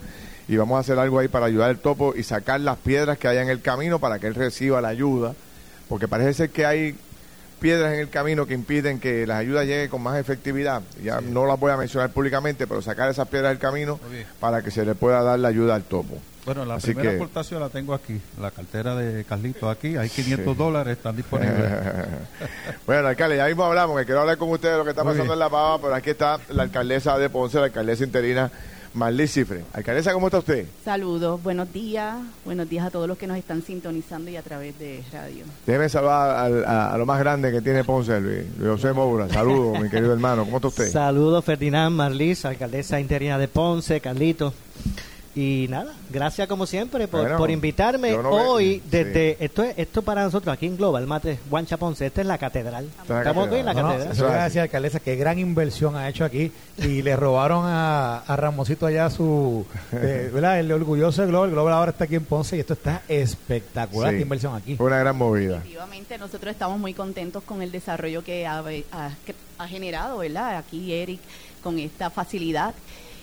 y 0.48 0.56
vamos 0.56 0.78
a 0.78 0.80
hacer 0.80 0.98
algo 0.98 1.18
ahí 1.18 1.28
para 1.28 1.46
ayudar 1.46 1.68
al 1.68 1.78
topo 1.78 2.14
y 2.16 2.22
sacar 2.22 2.60
las 2.60 2.78
piedras 2.78 3.18
que 3.18 3.28
haya 3.28 3.42
en 3.42 3.50
el 3.50 3.60
camino 3.60 3.98
para 3.98 4.18
que 4.18 4.26
él 4.26 4.34
reciba 4.34 4.80
la 4.80 4.88
ayuda, 4.88 5.34
porque 5.88 6.08
parece 6.08 6.32
ser 6.32 6.50
que 6.50 6.64
hay 6.64 6.96
piedras 7.58 7.92
en 7.92 8.00
el 8.00 8.08
camino 8.08 8.46
que 8.46 8.54
impiden 8.54 9.00
que 9.00 9.26
las 9.26 9.38
ayudas 9.38 9.66
lleguen 9.66 9.88
con 9.88 10.02
más 10.02 10.18
efectividad. 10.18 10.82
Ya 11.02 11.20
no 11.20 11.46
las 11.46 11.58
voy 11.58 11.72
a 11.72 11.76
mencionar 11.76 12.10
públicamente, 12.10 12.66
pero 12.66 12.82
sacar 12.82 13.10
esas 13.10 13.28
piedras 13.28 13.50
del 13.50 13.58
camino 13.58 14.00
para 14.40 14.62
que 14.62 14.70
se 14.70 14.84
le 14.84 14.94
pueda 14.94 15.22
dar 15.22 15.38
la 15.38 15.48
ayuda 15.48 15.74
al 15.74 15.82
topo. 15.84 16.18
Bueno, 16.44 16.64
la 16.64 16.78
primera 16.78 17.12
aportación 17.12 17.60
la 17.60 17.68
tengo 17.68 17.92
aquí, 17.92 18.18
la 18.40 18.50
cartera 18.50 18.96
de 18.96 19.22
Carlito 19.24 19.68
aquí, 19.68 19.96
hay 19.96 20.08
500 20.08 20.56
dólares, 20.56 20.96
están 20.96 21.14
disponibles. 21.14 21.70
bueno, 22.86 23.06
alcalde, 23.06 23.36
ya 23.36 23.46
mismo 23.46 23.64
hablamos, 23.64 23.98
que 23.98 24.06
quiero 24.06 24.22
hablar 24.22 24.38
con 24.38 24.48
ustedes 24.48 24.72
de 24.72 24.78
lo 24.78 24.84
que 24.84 24.90
está 24.90 25.04
pasando 25.04 25.34
en 25.34 25.38
La 25.38 25.50
Pava, 25.50 25.78
pero 25.78 25.94
aquí 25.94 26.08
está 26.08 26.38
la 26.48 26.62
alcaldesa 26.62 27.18
de 27.18 27.28
Ponce, 27.28 27.58
la 27.58 27.66
alcaldesa 27.66 28.02
interina 28.02 28.50
Marley 28.94 29.28
Cifre. 29.28 29.64
Alcaldesa, 29.72 30.12
¿cómo 30.12 30.28
está 30.28 30.38
usted? 30.38 30.66
Saludos, 30.84 31.42
buenos 31.42 31.72
días, 31.72 32.16
buenos 32.44 32.68
días 32.68 32.86
a 32.86 32.90
todos 32.90 33.08
los 33.08 33.18
que 33.18 33.26
nos 33.26 33.36
están 33.36 33.62
sintonizando 33.62 34.30
y 34.30 34.36
a 34.36 34.42
través 34.42 34.78
de 34.78 35.02
radio. 35.12 35.44
Déjeme 35.66 35.88
saludar 35.88 36.64
a, 36.66 36.96
lo 36.98 37.06
más 37.06 37.18
grande 37.18 37.52
que 37.52 37.60
tiene 37.60 37.84
Ponce, 37.84 38.20
Luis, 38.20 38.44
José 38.60 38.92
Moura. 38.92 39.28
Saludos, 39.28 39.80
mi 39.80 39.88
querido 39.88 40.12
hermano, 40.12 40.44
¿cómo 40.44 40.56
está 40.56 40.68
usted? 40.68 40.90
Saludos, 40.90 41.44
Ferdinand 41.44 41.94
Marlis, 41.94 42.44
alcaldesa 42.44 43.00
interina 43.00 43.38
de 43.38 43.48
Ponce, 43.48 44.00
Carlito. 44.00 44.52
Y 45.38 45.68
nada, 45.68 45.92
gracias 46.10 46.48
como 46.48 46.66
siempre 46.66 47.06
por, 47.06 47.48
invitarme 47.48 48.12
hoy 48.12 48.82
desde 48.90 49.36
esto 49.38 49.62
es 49.62 49.78
esto 49.78 50.02
para 50.02 50.24
nosotros 50.24 50.52
aquí 50.52 50.66
en 50.66 50.76
Global 50.76 51.06
Mate 51.06 51.38
Juan 51.48 51.64
Chaponce, 51.64 52.06
esta 52.06 52.22
es 52.22 52.26
la 52.26 52.38
catedral. 52.38 52.90
Estamos 53.02 53.46
aquí 53.46 53.54
en 53.54 53.66
la 53.66 53.72
catedral. 53.72 54.42
decir, 54.42 54.60
alcaldesa, 54.60 54.98
qué 54.98 55.14
gran 55.14 55.38
inversión 55.38 55.94
ha 55.94 56.08
hecho 56.08 56.24
aquí 56.24 56.50
y 56.78 57.02
le 57.02 57.14
robaron 57.14 57.66
a, 57.66 58.18
a 58.18 58.34
Ramosito 58.34 58.84
allá 58.84 59.10
su, 59.10 59.64
eh, 59.92 60.28
¿verdad? 60.34 60.58
El 60.58 60.72
orgulloso 60.72 61.22
de 61.22 61.28
Global, 61.28 61.52
Global 61.52 61.72
ahora 61.72 61.92
está 61.92 62.02
aquí 62.02 62.16
en 62.16 62.24
Ponce 62.24 62.56
y 62.56 62.60
esto 62.60 62.72
está 62.72 63.02
espectacular, 63.06 64.16
qué 64.16 64.22
inversión 64.22 64.56
aquí. 64.56 64.74
Una 64.80 64.98
gran 64.98 65.16
movida. 65.16 65.58
Efectivamente, 65.58 66.18
nosotros 66.18 66.50
estamos 66.50 66.80
muy 66.80 66.94
contentos 66.94 67.44
con 67.44 67.62
el 67.62 67.70
desarrollo 67.70 68.24
que 68.24 68.44
ha, 68.44 68.58
ha, 68.90 69.10
ha 69.56 69.68
generado, 69.68 70.18
¿verdad? 70.18 70.56
Aquí 70.56 70.92
Eric 70.92 71.20
con 71.62 71.78
esta 71.78 72.10
facilidad 72.10 72.74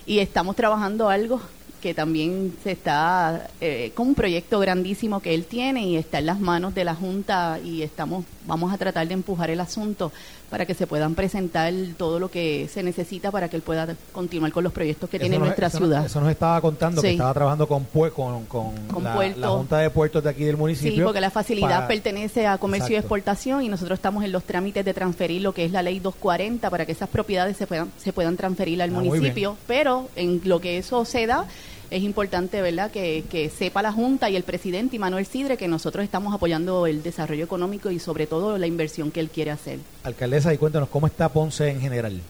y 0.05 0.19
estamos 0.19 0.55
trabajando 0.55 1.09
algo 1.09 1.41
que 1.85 1.93
también 1.93 2.51
se 2.63 2.71
está 2.71 3.47
eh, 3.61 3.91
con 3.93 4.07
un 4.07 4.15
proyecto 4.15 4.59
grandísimo 4.59 5.19
que 5.19 5.35
él 5.35 5.45
tiene 5.45 5.85
y 5.85 5.97
está 5.97 6.17
en 6.17 6.25
las 6.25 6.39
manos 6.39 6.73
de 6.73 6.83
la 6.83 6.95
Junta 6.95 7.59
y 7.63 7.83
estamos 7.83 8.25
vamos 8.47 8.73
a 8.73 8.77
tratar 8.77 9.07
de 9.07 9.13
empujar 9.13 9.49
el 9.49 9.59
asunto 9.59 10.11
para 10.49 10.65
que 10.65 10.73
se 10.73 10.87
puedan 10.87 11.15
presentar 11.15 11.73
todo 11.97 12.19
lo 12.19 12.29
que 12.29 12.67
se 12.71 12.83
necesita 12.83 13.31
para 13.31 13.49
que 13.49 13.55
él 13.55 13.61
pueda 13.61 13.95
continuar 14.11 14.51
con 14.51 14.63
los 14.63 14.71
proyectos 14.71 15.09
que 15.09 15.19
tiene 15.19 15.37
nuestra 15.37 15.69
ciudad. 15.69 16.05
eso 16.05 16.21
nos 16.21 16.29
estaba 16.29 16.61
contando 16.61 17.01
que 17.01 17.11
estaba 17.11 17.33
trabajando 17.33 17.67
con, 17.67 17.83
con, 17.83 18.45
con, 18.45 19.03
la, 19.03 19.49
Junta 19.49 19.79
de 19.79 19.89
Puertos 19.89 20.23
de 20.23 20.29
aquí 20.29 20.43
del 20.43 20.57
municipio. 20.57 20.95
Sí, 20.95 21.01
porque 21.01 21.21
la 21.21 21.31
facilidad 21.31 21.87
pertenece 21.87 22.47
a 22.47 22.57
comercio 22.57 22.95
y 22.95 22.97
exportación 22.97 23.63
y 23.63 23.69
nosotros 23.69 23.97
estamos 23.97 24.23
en 24.23 24.31
los 24.31 24.43
trámites 24.43 24.85
de 24.85 24.93
transferir 24.93 25.41
lo 25.41 25.53
que 25.53 25.65
es 25.65 25.71
la 25.71 25.81
ley 25.81 25.99
240 25.99 26.69
para 26.69 26.85
que 26.85 26.91
esas 26.91 27.09
propiedades 27.09 27.57
se 27.57 27.67
puedan, 27.67 27.91
se 27.97 28.13
puedan 28.13 28.37
transferir 28.37 28.81
al 28.81 28.89
ah, 28.89 28.93
municipio, 28.93 29.57
pero 29.67 30.07
en 30.15 30.41
lo 30.45 30.61
que 30.61 30.77
eso 30.77 31.05
se 31.05 31.27
da 31.27 31.45
es 31.91 32.03
importante, 32.03 32.61
¿verdad?, 32.61 32.91
que, 32.91 33.23
que, 33.29 33.49
sepa 33.49 33.81
la 33.81 33.91
Junta 33.91 34.29
y 34.29 34.35
el 34.35 34.43
presidente 34.43 34.95
y 34.95 34.99
Manuel 34.99 35.25
Sidre 35.25 35.57
que 35.57 35.67
nosotros 35.67 36.03
estamos 36.03 36.33
apoyando 36.33 36.87
el 36.87 37.03
desarrollo 37.03 37.43
económico 37.43 37.91
y 37.91 37.99
sobre 37.99 38.27
todo 38.27 38.57
la 38.57 38.67
inversión 38.67 39.11
que 39.11 39.19
él 39.19 39.29
quiere 39.29 39.51
hacer. 39.51 39.79
Alcaldesa, 40.03 40.53
y 40.53 40.57
cuéntanos, 40.57 40.89
¿cómo 40.89 41.07
está 41.07 41.29
Ponce 41.29 41.69
en 41.69 41.81
general? 41.81 42.21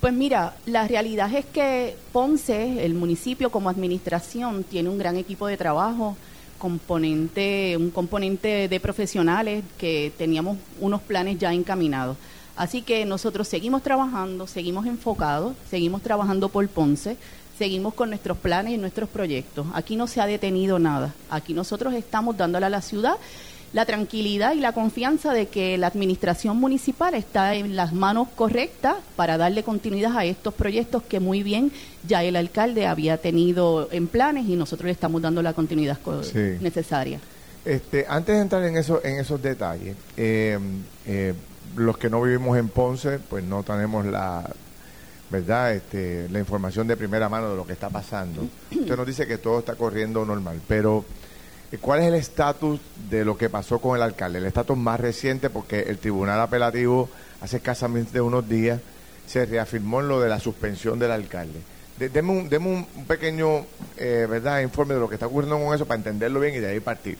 Pues 0.00 0.12
mira, 0.12 0.54
la 0.66 0.86
realidad 0.86 1.32
es 1.34 1.46
que 1.46 1.96
Ponce, 2.12 2.84
el 2.84 2.94
municipio 2.94 3.50
como 3.50 3.70
administración, 3.70 4.62
tiene 4.64 4.90
un 4.90 4.98
gran 4.98 5.16
equipo 5.16 5.46
de 5.46 5.56
trabajo, 5.56 6.16
componente, 6.58 7.76
un 7.76 7.90
componente 7.90 8.68
de 8.68 8.80
profesionales 8.80 9.64
que 9.78 10.12
teníamos 10.18 10.58
unos 10.80 11.00
planes 11.02 11.38
ya 11.38 11.52
encaminados. 11.52 12.16
Así 12.56 12.82
que 12.82 13.04
nosotros 13.04 13.48
seguimos 13.48 13.82
trabajando, 13.82 14.46
seguimos 14.46 14.86
enfocados, 14.86 15.56
seguimos 15.68 16.02
trabajando 16.02 16.48
por 16.48 16.68
Ponce, 16.68 17.16
seguimos 17.58 17.94
con 17.94 18.10
nuestros 18.10 18.38
planes 18.38 18.74
y 18.74 18.78
nuestros 18.78 19.08
proyectos. 19.08 19.66
Aquí 19.74 19.96
no 19.96 20.06
se 20.06 20.20
ha 20.20 20.26
detenido 20.26 20.78
nada. 20.78 21.14
Aquí 21.30 21.54
nosotros 21.54 21.94
estamos 21.94 22.36
dándole 22.36 22.66
a 22.66 22.70
la 22.70 22.80
ciudad 22.80 23.16
la 23.74 23.84
tranquilidad 23.84 24.54
y 24.54 24.60
la 24.60 24.70
confianza 24.70 25.32
de 25.32 25.48
que 25.48 25.76
la 25.78 25.88
administración 25.88 26.56
municipal 26.58 27.12
está 27.14 27.56
en 27.56 27.74
las 27.74 27.92
manos 27.92 28.28
correctas 28.36 28.94
para 29.16 29.36
darle 29.36 29.64
continuidad 29.64 30.16
a 30.16 30.24
estos 30.24 30.54
proyectos 30.54 31.02
que 31.02 31.18
muy 31.18 31.42
bien 31.42 31.72
ya 32.06 32.22
el 32.22 32.36
alcalde 32.36 32.86
había 32.86 33.18
tenido 33.18 33.88
en 33.90 34.06
planes 34.06 34.48
y 34.48 34.54
nosotros 34.54 34.86
le 34.86 34.92
estamos 34.92 35.20
dando 35.20 35.42
la 35.42 35.54
continuidad 35.54 35.98
necesaria. 36.60 37.18
Este, 37.64 38.06
antes 38.08 38.36
de 38.36 38.42
entrar 38.42 38.62
en, 38.64 38.76
eso, 38.76 39.00
en 39.02 39.18
esos 39.18 39.42
detalles, 39.42 39.96
eh, 40.16 40.56
eh, 41.06 41.34
los 41.74 41.98
que 41.98 42.08
no 42.08 42.22
vivimos 42.22 42.56
en 42.56 42.68
Ponce, 42.68 43.18
pues 43.18 43.42
no 43.42 43.64
tenemos 43.64 44.06
la, 44.06 44.48
¿verdad? 45.34 45.74
Este, 45.74 46.28
la 46.30 46.38
información 46.38 46.86
de 46.86 46.96
primera 46.96 47.28
mano 47.28 47.50
de 47.50 47.56
lo 47.56 47.66
que 47.66 47.72
está 47.72 47.88
pasando. 47.90 48.46
Usted 48.70 48.96
nos 48.96 49.04
dice 49.04 49.26
que 49.26 49.38
todo 49.38 49.58
está 49.58 49.74
corriendo 49.74 50.24
normal, 50.24 50.60
pero 50.68 51.04
eh, 51.72 51.78
¿cuál 51.80 52.02
es 52.02 52.06
el 52.06 52.14
estatus 52.14 52.80
de 53.10 53.24
lo 53.24 53.36
que 53.36 53.50
pasó 53.50 53.80
con 53.80 53.96
el 53.96 54.02
alcalde? 54.02 54.38
El 54.38 54.46
estatus 54.46 54.76
más 54.76 55.00
reciente, 55.00 55.50
porque 55.50 55.80
el 55.80 55.98
tribunal 55.98 56.40
apelativo 56.40 57.08
hace 57.40 57.56
escasamente 57.56 58.20
unos 58.20 58.48
días 58.48 58.80
se 59.26 59.44
reafirmó 59.44 60.00
en 60.00 60.08
lo 60.08 60.20
de 60.20 60.28
la 60.28 60.38
suspensión 60.38 61.00
del 61.00 61.10
alcalde. 61.10 61.58
deme 61.98 62.30
un, 62.30 62.48
deme 62.48 62.68
un 62.68 63.04
pequeño 63.06 63.66
eh, 63.96 64.28
¿verdad? 64.30 64.60
informe 64.60 64.94
de 64.94 65.00
lo 65.00 65.08
que 65.08 65.14
está 65.14 65.26
ocurriendo 65.26 65.58
con 65.58 65.74
eso 65.74 65.84
para 65.84 65.98
entenderlo 65.98 66.38
bien 66.38 66.54
y 66.54 66.58
de 66.58 66.68
ahí 66.68 66.78
partir. 66.78 67.18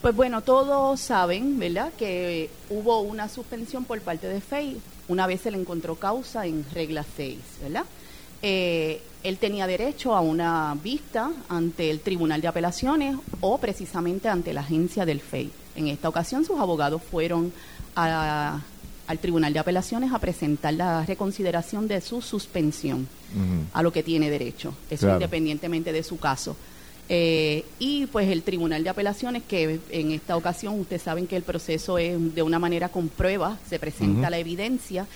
Pues 0.00 0.14
bueno, 0.14 0.42
todos 0.42 1.00
saben, 1.00 1.58
¿verdad?, 1.58 1.92
que 1.98 2.50
hubo 2.70 3.00
una 3.00 3.28
suspensión 3.28 3.84
por 3.84 4.00
parte 4.00 4.28
de 4.28 4.40
FEI. 4.40 4.80
Una 5.08 5.26
vez 5.26 5.40
se 5.40 5.50
le 5.50 5.58
encontró 5.58 5.96
causa 5.96 6.46
en 6.46 6.64
regla 6.72 7.04
6, 7.16 7.38
¿verdad? 7.62 7.84
Eh, 8.40 9.02
él 9.24 9.38
tenía 9.38 9.66
derecho 9.66 10.14
a 10.14 10.20
una 10.20 10.76
vista 10.80 11.32
ante 11.48 11.90
el 11.90 11.98
Tribunal 12.00 12.40
de 12.40 12.46
Apelaciones 12.46 13.16
o 13.40 13.58
precisamente 13.58 14.28
ante 14.28 14.52
la 14.52 14.60
agencia 14.60 15.04
del 15.04 15.20
FEI. 15.20 15.50
En 15.74 15.88
esta 15.88 16.08
ocasión 16.08 16.44
sus 16.44 16.60
abogados 16.60 17.02
fueron 17.02 17.52
al 17.96 19.18
Tribunal 19.20 19.52
de 19.52 19.58
Apelaciones 19.58 20.12
a 20.12 20.20
presentar 20.20 20.74
la 20.74 21.04
reconsideración 21.04 21.88
de 21.88 22.00
su 22.00 22.22
suspensión, 22.22 23.08
a 23.72 23.82
lo 23.82 23.92
que 23.92 24.04
tiene 24.04 24.30
derecho, 24.30 24.72
eso 24.88 25.12
independientemente 25.12 25.92
de 25.92 26.04
su 26.04 26.18
caso. 26.18 26.54
Eh, 27.08 27.64
y 27.78 28.06
pues 28.06 28.28
el 28.28 28.42
Tribunal 28.42 28.84
de 28.84 28.90
Apelaciones, 28.90 29.42
que 29.48 29.80
en 29.90 30.12
esta 30.12 30.36
ocasión 30.36 30.78
ustedes 30.78 31.02
saben 31.02 31.26
que 31.26 31.36
el 31.36 31.42
proceso 31.42 31.96
es 31.98 32.34
de 32.34 32.42
una 32.42 32.58
manera 32.58 32.90
con 32.90 33.08
pruebas, 33.08 33.58
se 33.68 33.78
presenta 33.78 34.28
la 34.28 34.38
evidencia, 34.38 35.06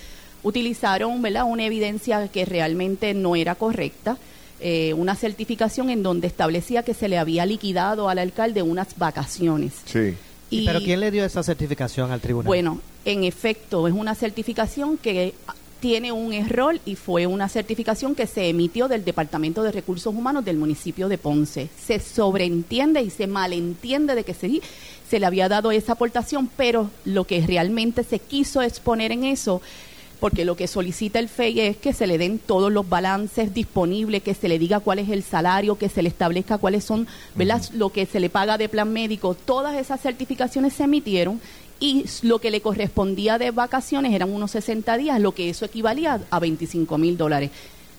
utilizaron 0.43 1.21
¿verdad? 1.21 1.45
una 1.47 1.65
evidencia 1.65 2.29
que 2.29 2.45
realmente 2.45 3.15
no 3.15 3.37
era 3.37 3.55
correcta. 3.55 4.17
Eh, 4.65 4.95
una 4.95 5.17
certificación 5.17 5.91
en 5.91 6.05
donde 6.05 6.29
establecía 6.29 6.85
que 6.85 6.95
se 6.95 7.09
le 7.09 7.19
había 7.19 7.45
liquidado 7.47 8.09
al 8.09 8.21
alcalde 8.21 8.63
unas 8.63 8.97
vacaciones. 8.97 9.73
Sí. 9.87 10.15
¿Pero 10.65 10.79
quién 10.81 11.01
le 11.01 11.11
dio 11.11 11.25
esa 11.25 11.43
certificación 11.43 12.13
al 12.13 12.21
tribunal? 12.21 12.47
Bueno, 12.47 12.81
en 13.05 13.25
efecto, 13.25 13.89
es 13.89 13.95
una 13.95 14.15
certificación 14.15 14.99
que 14.99 15.35
tiene 15.83 16.12
un 16.12 16.33
error 16.33 16.79
y 16.87 16.95
fue 16.95 17.27
una 17.27 17.49
certificación 17.49 18.14
que 18.14 18.29
se 18.29 18.49
emitió 18.49 18.87
del 18.87 19.05
Departamento 19.05 19.64
de 19.64 19.73
Recursos 19.73 20.14
Humanos 20.14 20.45
del 20.45 20.57
municipio 20.57 21.09
de 21.09 21.18
Ponce. 21.18 21.71
Se 21.77 21.99
sobreentiende 21.99 23.03
y 23.03 23.11
se 23.11 23.27
malentiende 23.27 24.14
de 24.14 24.23
que 24.23 24.33
se, 24.33 24.61
se 25.11 25.18
le 25.18 25.27
había 25.27 25.49
dado 25.49 25.73
esa 25.73 25.95
aportación, 25.95 26.49
pero 26.57 26.88
lo 27.05 27.25
que 27.25 27.45
realmente 27.45 28.05
se 28.05 28.21
quiso 28.21 28.62
exponer 28.62 29.11
en 29.11 29.25
eso 29.25 29.61
porque 30.21 30.45
lo 30.45 30.55
que 30.55 30.68
solicita 30.68 31.18
el 31.18 31.29
FEI 31.29 31.61
es 31.62 31.77
que 31.79 31.92
se 31.92 32.07
le 32.07 32.16
den 32.16 32.38
todos 32.38 32.71
los 32.71 32.88
balances 32.88 33.53
disponibles, 33.53 34.23
que 34.23 34.35
se 34.35 34.49
le 34.49 34.61
diga 34.61 34.79
cuál 34.79 35.01
es 35.01 35.09
el 35.09 35.25
salario, 35.25 35.79
que 35.79 35.88
se 35.88 36.01
le 36.01 36.09
establezca 36.09 36.59
cuáles 36.59 36.85
son, 36.85 37.09
lo 37.73 37.90
que 37.90 38.07
se 38.07 38.21
le 38.21 38.31
paga 38.31 38.57
de 38.57 38.68
plan 38.68 38.92
médico. 38.92 39.35
Todas 39.35 39.75
esas 39.75 40.01
certificaciones 40.01 40.75
se 40.75 40.85
emitieron 40.85 41.40
y 41.83 42.07
lo 42.23 42.38
que 42.38 42.53
le 42.53 42.61
correspondía 42.61 43.38
de 43.38 43.51
vacaciones 43.51 44.14
eran 44.14 44.33
unos 44.33 44.53
60 44.53 44.97
días, 44.99 45.21
lo 45.21 45.33
que 45.33 45.51
eso 45.51 45.64
equivalía 45.64 46.21
a 46.31 46.38
25 46.38 46.97
mil 46.97 47.16
dólares. 47.16 47.51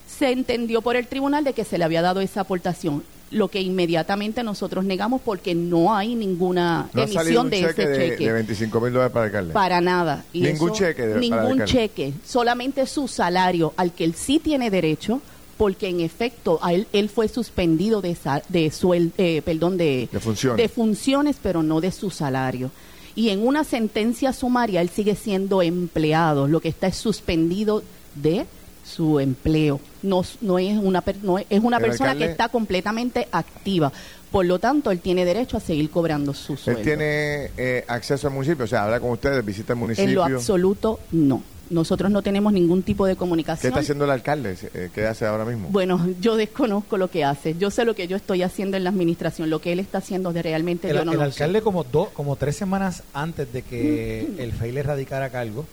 Se 0.08 0.32
entendió 0.32 0.82
por 0.82 0.96
el 0.96 1.06
tribunal 1.06 1.43
de 1.43 1.52
que 1.52 1.65
se 1.65 1.78
le 1.78 1.84
había 1.84 2.02
dado 2.02 2.22
esa 2.22 2.41
aportación, 2.41 3.04
lo 3.30 3.50
que 3.50 3.60
inmediatamente 3.60 4.41
nosotros 4.41 4.86
negamos 4.86 5.19
porque 5.19 5.54
no 5.54 5.93
hay 5.93 6.15
ninguna 6.15 6.89
emisión 6.96 7.50
de 7.50 7.60
ese 7.60 7.76
cheque. 7.76 8.26
De 8.26 8.32
25 8.32 8.80
mil 8.80 8.93
dólares 8.93 9.12
para 9.12 9.26
el 9.26 9.30
alcalde. 9.32 9.54
Para 9.54 9.82
nada. 9.82 10.24
ningún 10.34 10.72
cheque. 10.72 11.06
ningún 11.19 11.65
cheque, 11.65 12.13
solamente 12.26 12.86
su 12.86 13.10
salario 13.10 13.74
al 13.76 13.91
que 13.91 14.06
él 14.06 14.13
sí 14.15 14.39
tiene 14.39 14.69
derecho 14.69 15.19
porque 15.58 15.89
en 15.89 16.00
efecto 16.00 16.58
a 16.62 16.74
él, 16.74 16.88
él 16.93 17.10
fue 17.10 17.28
suspendido 17.28 18.02
de, 18.02 18.15
de, 18.48 18.72
suel, 18.72 19.12
eh, 19.17 19.41
perdón, 19.43 19.78
de, 19.78 20.08
funciones. 20.22 20.58
de 20.58 20.69
funciones, 20.69 21.36
pero 21.43 21.62
no 21.62 21.82
de 21.82 21.91
su 21.91 22.10
salario 22.10 22.72
y 23.15 23.30
en 23.30 23.45
una 23.45 23.63
sentencia 23.63 24.34
sumaria 24.34 24.82
él 24.82 24.89
sigue 24.89 25.15
siendo 25.15 25.62
empleado, 25.62 26.47
lo 26.47 26.60
que 26.60 26.69
está 26.69 26.88
es 26.88 26.95
suspendido 26.95 27.84
de 28.15 28.45
su 28.86 29.19
empleo. 29.19 29.80
No, 30.02 30.23
no 30.41 30.60
es 30.60 30.78
una, 30.78 31.04
no 31.21 31.38
es 31.38 31.63
una 31.63 31.80
persona 31.80 32.15
que 32.15 32.26
está 32.26 32.49
completamente 32.49 33.28
activa. 33.32 33.91
Por 34.32 34.45
lo 34.45 34.58
tanto, 34.58 34.89
él 34.89 34.99
tiene 34.99 35.26
derecho 35.26 35.58
a 35.58 35.60
seguir 35.60 35.91
cobrando 35.91 36.34
su 36.34 36.58
sueldo. 36.58 36.80
¿Él 36.80 36.86
tiene 36.86 37.52
eh, 37.56 37.86
acceso 37.88 38.28
al 38.28 38.34
municipio? 38.34 38.65
O 38.65 38.67
sea, 38.67 38.86
habla 38.86 38.99
con 38.99 39.12
ustedes, 39.12 39.45
visita 39.45 39.73
el 39.73 39.80
municipio. 39.80 40.10
En 40.10 40.15
lo 40.15 40.23
absoluto, 40.23 40.99
no. 41.12 41.43
Nosotros 41.69 42.12
no 42.12 42.21
tenemos 42.21 42.54
ningún 42.54 42.84
tipo 42.84 43.06
de 43.06 43.15
comunicación. 43.15 43.62
¿Qué 43.62 43.67
está 43.67 43.80
haciendo 43.80 44.06
el 44.06 44.12
alcalde? 44.12 44.58
Eh, 44.73 44.89
¿Qué 44.93 45.06
hace 45.06 45.26
ahora 45.26 45.45
mismo? 45.45 45.69
Bueno, 45.69 46.08
yo 46.19 46.36
desconozco 46.36 46.97
lo 46.97 47.10
que 47.10 47.23
hace. 47.23 47.56
Yo 47.56 47.71
sé 47.71 47.86
lo 47.86 47.95
que 47.95 48.08
yo 48.08 48.17
estoy 48.17 48.43
haciendo 48.43 48.78
en 48.78 48.84
la 48.84 48.89
administración. 48.89 49.49
Lo 49.49 49.60
que 49.60 49.71
él 49.71 49.80
está 49.80 49.99
haciendo 49.99 50.34
de 50.34 50.41
realmente 50.41 50.89
el, 50.89 50.97
yo 50.97 51.06
no 51.06 51.13
El 51.13 51.21
alcalde 51.21 51.62
como 51.62 51.84
dos, 51.84 52.10
como 52.10 52.36
tres 52.36 52.56
semanas 52.56 53.04
antes 53.13 53.52
de 53.52 53.62
que 53.62 54.28
el 54.38 54.52
FEI 54.52 54.71
le 54.71 54.84
radicara 54.84 55.30
cargo, 55.30 55.65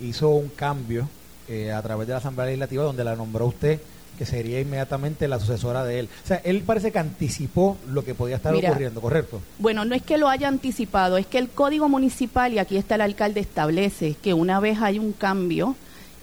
hizo 0.00 0.30
un 0.30 0.48
cambio 0.48 1.08
eh, 1.48 1.72
a 1.72 1.82
través 1.82 2.06
de 2.06 2.12
la 2.12 2.18
Asamblea 2.18 2.46
Legislativa 2.46 2.84
donde 2.84 3.04
la 3.04 3.16
nombró 3.16 3.46
usted 3.46 3.80
que 4.22 4.26
sería 4.26 4.60
inmediatamente 4.60 5.26
la 5.26 5.40
sucesora 5.40 5.84
de 5.84 5.98
él. 5.98 6.08
O 6.24 6.26
sea, 6.28 6.36
él 6.44 6.62
parece 6.64 6.92
que 6.92 7.00
anticipó 7.00 7.76
lo 7.88 8.04
que 8.04 8.14
podía 8.14 8.36
estar 8.36 8.54
ocurriendo, 8.54 9.00
¿correcto? 9.00 9.40
Bueno, 9.58 9.84
no 9.84 9.96
es 9.96 10.02
que 10.02 10.16
lo 10.16 10.28
haya 10.28 10.46
anticipado, 10.46 11.16
es 11.16 11.26
que 11.26 11.38
el 11.38 11.48
Código 11.48 11.88
Municipal, 11.88 12.52
y 12.52 12.60
aquí 12.60 12.76
está 12.76 12.94
el 12.94 13.00
alcalde, 13.00 13.40
establece 13.40 14.14
que 14.22 14.32
una 14.32 14.60
vez 14.60 14.78
hay 14.80 15.00
un 15.00 15.12
cambio, 15.12 15.74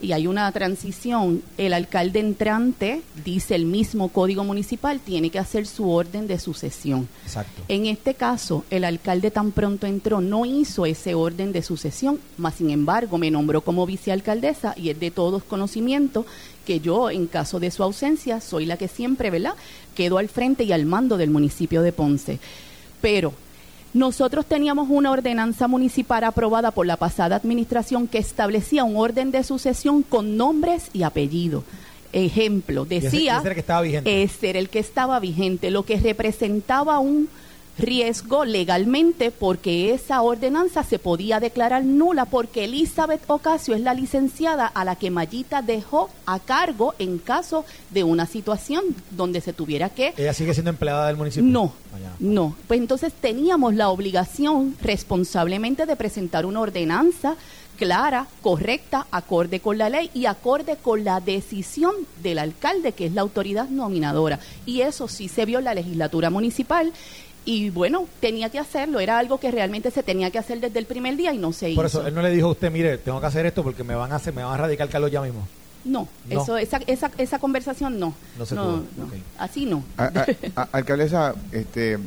y 0.02 0.14
hay 0.14 0.28
una 0.28 0.50
transición, 0.52 1.42
el 1.58 1.74
alcalde 1.74 2.20
entrante, 2.20 3.02
dice 3.26 3.56
el 3.56 3.66
mismo 3.66 4.10
código 4.10 4.44
municipal, 4.44 5.00
tiene 5.00 5.30
que 5.30 5.40
hacer 5.40 5.68
su 5.68 5.90
orden 5.90 6.28
de 6.28 6.40
sucesión. 6.40 7.10
Exacto. 7.26 7.64
En 7.68 7.86
este 7.86 8.14
caso, 8.14 8.64
el 8.70 8.86
alcalde 8.86 9.30
tan 9.30 9.52
pronto 9.52 9.88
entró, 9.88 10.22
no 10.22 10.46
hizo 10.46 10.86
ese 10.86 11.16
orden 11.16 11.52
de 11.52 11.62
sucesión, 11.62 12.20
más 12.38 12.56
sin 12.56 12.70
embargo 12.70 13.18
me 13.18 13.32
nombró 13.32 13.62
como 13.62 13.86
vicealcaldesa 13.86 14.74
y 14.78 14.90
es 14.90 15.00
de 15.00 15.12
todos 15.12 15.44
conocimiento 15.44 16.26
que 16.70 16.82
yo, 16.82 17.10
en 17.10 17.26
caso 17.26 17.60
de 17.60 17.72
su 17.72 17.82
ausencia, 17.82 18.40
soy 18.42 18.68
la 18.68 18.78
que 18.78 18.88
siempre, 18.88 19.32
¿verdad?, 19.32 19.56
quedo 19.96 20.20
al 20.20 20.30
frente 20.30 20.66
y 20.66 20.72
al 20.72 20.86
mando 20.86 21.18
del 21.18 21.32
municipio 21.32 21.82
de 21.82 21.92
Ponce. 21.92 22.38
Pero 23.02 23.34
nosotros 23.96 24.46
teníamos 24.46 24.88
una 24.92 25.10
ordenanza 25.10 25.68
municipal 25.68 26.24
aprobada 26.24 26.70
por 26.70 26.86
la 26.86 26.96
pasada 26.96 27.38
administración 27.38 28.08
que 28.08 28.20
establecía 28.20 28.84
un 28.84 28.98
orden 28.98 29.32
de 29.32 29.44
sucesión 29.44 30.04
con 30.04 30.38
nombres 30.38 30.92
y 30.94 31.02
apellidos. 31.02 31.64
Ejemplo, 32.14 32.86
decía... 32.86 33.42
ese, 33.42 33.42
era 33.42 33.50
el 33.50 33.56
que 33.56 33.62
estaba 33.62 33.82
vigente. 33.82 34.22
Ese 34.22 34.50
era 34.52 34.60
el 34.60 34.70
que 34.70 34.80
estaba 34.80 35.20
vigente, 35.20 35.72
lo 35.72 35.86
que 35.86 35.98
representaba 36.00 37.00
un 37.00 37.30
riesgo 37.80 38.46
legalmente 38.46 39.32
porque 39.32 39.94
esa 39.94 40.22
ordenanza 40.22 40.84
se 40.84 41.00
podía 41.00 41.40
declarar 41.40 41.84
nula 41.84 42.26
porque 42.26 42.66
Elizabeth 42.66 43.22
Ocasio 43.28 43.74
es 43.74 43.82
la 43.82 43.94
licenciada 43.94 44.68
a 44.68 44.86
la 44.86 44.96
que 44.96 45.10
Mayita 45.10 45.62
dejó 45.62 46.10
a 46.26 46.40
cargo 46.40 46.94
en 47.00 47.18
caso 47.18 47.66
de 47.90 48.04
una 48.04 48.26
situación 48.26 48.84
donde 49.12 49.42
se 49.42 49.54
tuviera 49.54 49.90
que... 49.90 50.14
¿Ella 50.18 50.34
sigue 50.34 50.54
siendo 50.54 50.70
empleada 50.70 51.08
del 51.08 51.18
municipio? 51.18 51.50
No, 51.50 51.74
no. 52.20 52.56
Pues 52.68 52.80
entonces 52.80 53.14
teníamos 53.14 53.74
la 53.74 53.90
obligación 53.90 54.76
responsablemente 54.82 55.86
de 55.86 55.96
presentar 55.96 56.46
una 56.46 56.60
ordenanza 56.60 57.36
clara, 57.80 58.28
correcta, 58.42 59.08
acorde 59.10 59.62
con 59.62 59.78
la 59.78 59.90
ley 59.90 60.12
y 60.14 60.26
acorde 60.26 60.76
con 60.76 61.06
la 61.06 61.22
decisión 61.22 61.96
del 62.22 62.40
alcalde, 62.40 62.92
que 62.92 63.06
es 63.06 63.14
la 63.14 63.22
autoridad 63.22 63.70
nominadora. 63.70 64.40
Y 64.66 64.82
eso 64.82 65.08
sí 65.08 65.30
se 65.30 65.46
vio 65.46 65.60
en 65.60 65.66
la 65.66 65.74
legislatura 65.74 66.30
municipal 66.30 66.92
y 67.50 67.72
bueno, 67.72 68.06
tenía 68.20 68.52
que 68.52 68.60
hacerlo, 68.60 69.00
era 69.00 69.18
algo 69.18 69.40
que 69.40 69.50
realmente 69.50 69.90
se 69.90 70.04
tenía 70.04 70.30
que 70.30 70.38
hacer 70.38 70.60
desde 70.60 70.78
el 70.78 70.86
primer 70.86 71.18
día 71.18 71.34
y 71.34 71.40
no 71.40 71.52
se 71.52 71.72
hizo. 71.72 71.78
Por 71.78 71.88
eso, 71.88 72.06
él 72.06 72.14
no 72.14 72.22
le 72.22 72.30
dijo 72.30 72.50
a 72.50 72.52
usted, 72.52 72.72
mire, 72.72 73.00
tengo 73.00 73.20
que 73.20 73.26
hacer 73.26 73.44
esto 73.48 73.64
porque 73.64 73.84
me 73.84 73.96
van 73.96 74.12
a 74.12 74.18
hacer, 74.18 74.36
me 74.36 74.44
van 74.44 74.54
a 74.54 74.58
radicar 74.58 74.88
Carlos 74.88 75.10
ya 75.10 75.20
mismo. 75.20 75.48
No, 75.84 76.08
Eso, 76.30 76.58
esa, 76.58 76.78
esa, 76.86 77.10
esa 77.18 77.40
conversación 77.40 78.00
no. 78.00 78.14
No, 78.38 78.46
se 78.46 78.54
no, 78.54 78.84
así 79.40 79.66
no. 79.66 79.84
alcaldesa, 80.72 81.34
este, 81.52 81.98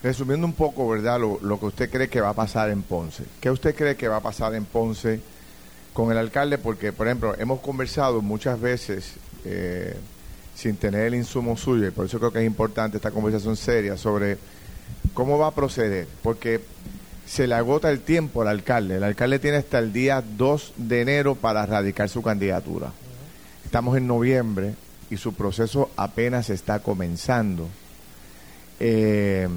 resumiendo 0.00 0.46
un 0.46 0.52
poco, 0.52 0.88
¿verdad? 0.88 1.18
Lo, 1.18 1.40
lo 1.42 1.58
que 1.58 1.66
usted 1.66 1.90
cree 1.90 2.08
que 2.08 2.20
va 2.20 2.28
a 2.28 2.34
pasar 2.34 2.70
en 2.70 2.82
Ponce. 2.82 3.24
¿Qué 3.40 3.50
usted 3.50 3.74
cree 3.74 3.96
que 3.96 4.06
va 4.06 4.18
a 4.18 4.22
pasar 4.22 4.54
en 4.54 4.64
Ponce 4.64 5.20
con 5.92 6.12
el 6.12 6.18
alcalde? 6.18 6.56
Porque, 6.56 6.92
por 6.92 7.08
ejemplo, 7.08 7.34
hemos 7.36 7.58
conversado 7.58 8.22
muchas 8.22 8.60
veces 8.60 9.14
eh, 9.44 9.96
sin 10.54 10.76
tener 10.76 11.06
el 11.06 11.16
insumo 11.16 11.56
suyo, 11.56 11.88
y 11.88 11.90
por 11.90 12.06
eso 12.06 12.20
creo 12.20 12.30
que 12.30 12.38
es 12.38 12.46
importante 12.46 12.98
esta 12.98 13.10
conversación 13.10 13.56
seria 13.56 13.96
sobre 13.96 14.38
cómo 15.14 15.38
va 15.38 15.48
a 15.48 15.54
proceder, 15.54 16.06
porque 16.22 16.60
se 17.26 17.46
le 17.46 17.54
agota 17.54 17.90
el 17.90 18.00
tiempo 18.00 18.42
al 18.42 18.48
alcalde. 18.48 18.96
El 18.96 19.04
alcalde 19.04 19.38
tiene 19.38 19.58
hasta 19.58 19.78
el 19.78 19.92
día 19.92 20.22
2 20.36 20.74
de 20.76 21.02
enero 21.02 21.34
para 21.34 21.66
radicar 21.66 22.08
su 22.08 22.22
candidatura. 22.22 22.92
Estamos 23.64 23.96
en 23.96 24.06
noviembre 24.06 24.74
y 25.10 25.16
su 25.16 25.34
proceso 25.34 25.90
apenas 25.96 26.50
está 26.50 26.80
comenzando. 26.80 27.68
Eh, 28.80 29.48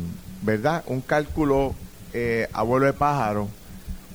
¿Verdad? 0.41 0.83
Un 0.87 1.01
cálculo 1.01 1.75
eh, 2.13 2.47
a 2.51 2.63
vuelo 2.63 2.87
de 2.87 2.93
pájaro, 2.93 3.47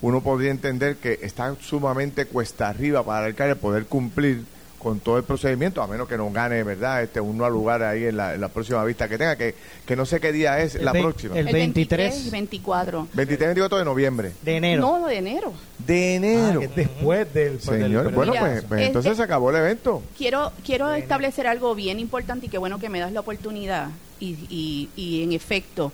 uno 0.03 0.21
podría 0.21 0.51
entender 0.51 0.97
que 0.97 1.21
está 1.23 1.55
sumamente 1.61 2.27
cuesta 2.27 2.69
arriba 2.69 3.03
para 3.05 3.21
el 3.21 3.27
alcalde 3.27 3.57
poder 3.57 3.87
cumplir 3.87 4.45
con 4.79 5.01
todo 5.01 5.19
el 5.19 5.25
procedimiento, 5.25 5.83
a 5.83 5.87
menos 5.87 6.09
que 6.09 6.17
no 6.17 6.31
gane, 6.31 6.63
¿verdad? 6.63 7.03
Este, 7.03 7.21
uno 7.21 7.45
al 7.45 7.53
lugar 7.53 7.83
ahí 7.83 8.05
en 8.05 8.17
la, 8.17 8.49
próxima 8.49 8.85
vista 8.85 9.09
que 9.09 9.19
tenga, 9.19 9.37
que, 9.37 9.55
que 9.85 9.97
no 9.97 10.07
sé 10.07 10.21
qué 10.21 10.33
día 10.33 10.61
es 10.61 10.81
la 10.81 10.93
próxima. 10.93 11.39
El 11.39 11.47
23 11.47 12.27
y 12.27 12.31
24. 12.31 13.09
23 13.13 13.41
y 13.41 13.47
24 13.47 13.79
de 13.79 13.85
noviembre. 13.85 14.33
De 14.43 14.57
enero. 14.57 14.83
No, 14.83 15.07
de 15.07 15.17
enero. 15.17 15.53
De 15.79 16.15
enero. 16.17 16.61
Ah, 16.63 16.73
después 16.75 17.33
del... 17.35 17.61
Señor, 17.61 18.13
bueno, 18.13 18.33
pues, 18.39 18.65
pues 18.65 18.83
entonces 18.83 19.17
se 19.17 19.23
acabó 19.23 19.51
el 19.51 19.57
evento. 19.57 20.03
Quiero, 20.17 20.53
quiero 20.65 20.93
establecer 20.95 21.47
algo 21.47 21.75
bien 21.75 21.99
importante 21.99 22.47
y 22.47 22.49
qué 22.49 22.59
bueno 22.59 22.79
que 22.79 22.89
me 22.89 23.01
das 23.01 23.13
la 23.13 23.21
oportunidad. 23.21 23.89
Y, 24.21 24.37
y, 24.49 24.89
y 24.97 25.23
en 25.23 25.33
efecto, 25.33 25.93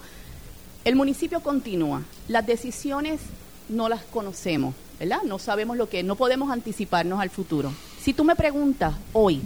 el 0.85 0.97
municipio 0.97 1.40
continúa. 1.40 2.03
Las 2.29 2.47
decisiones 2.47 3.21
no 3.68 3.88
las 3.88 4.03
conocemos, 4.03 4.75
¿verdad? 4.99 5.23
No 5.25 5.38
sabemos 5.38 5.77
lo 5.77 5.88
que, 5.88 6.03
no 6.03 6.16
podemos 6.16 6.51
anticiparnos 6.51 7.21
al 7.21 7.31
futuro. 7.31 7.73
Si 8.03 8.12
tú 8.15 8.25
me 8.25 8.35
preguntas 8.35 8.95
hoy, 9.12 9.41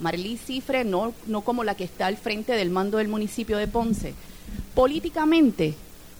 Marlí 0.00 0.36
Cifre, 0.36 0.84
no, 0.84 1.14
no 1.28 1.42
como 1.42 1.62
la 1.62 1.76
que 1.76 1.84
está 1.84 2.06
al 2.06 2.16
frente 2.16 2.54
del 2.54 2.70
mando 2.70 2.98
del 2.98 3.06
municipio 3.06 3.56
de 3.56 3.68
Ponce, 3.68 4.14
políticamente 4.74 5.74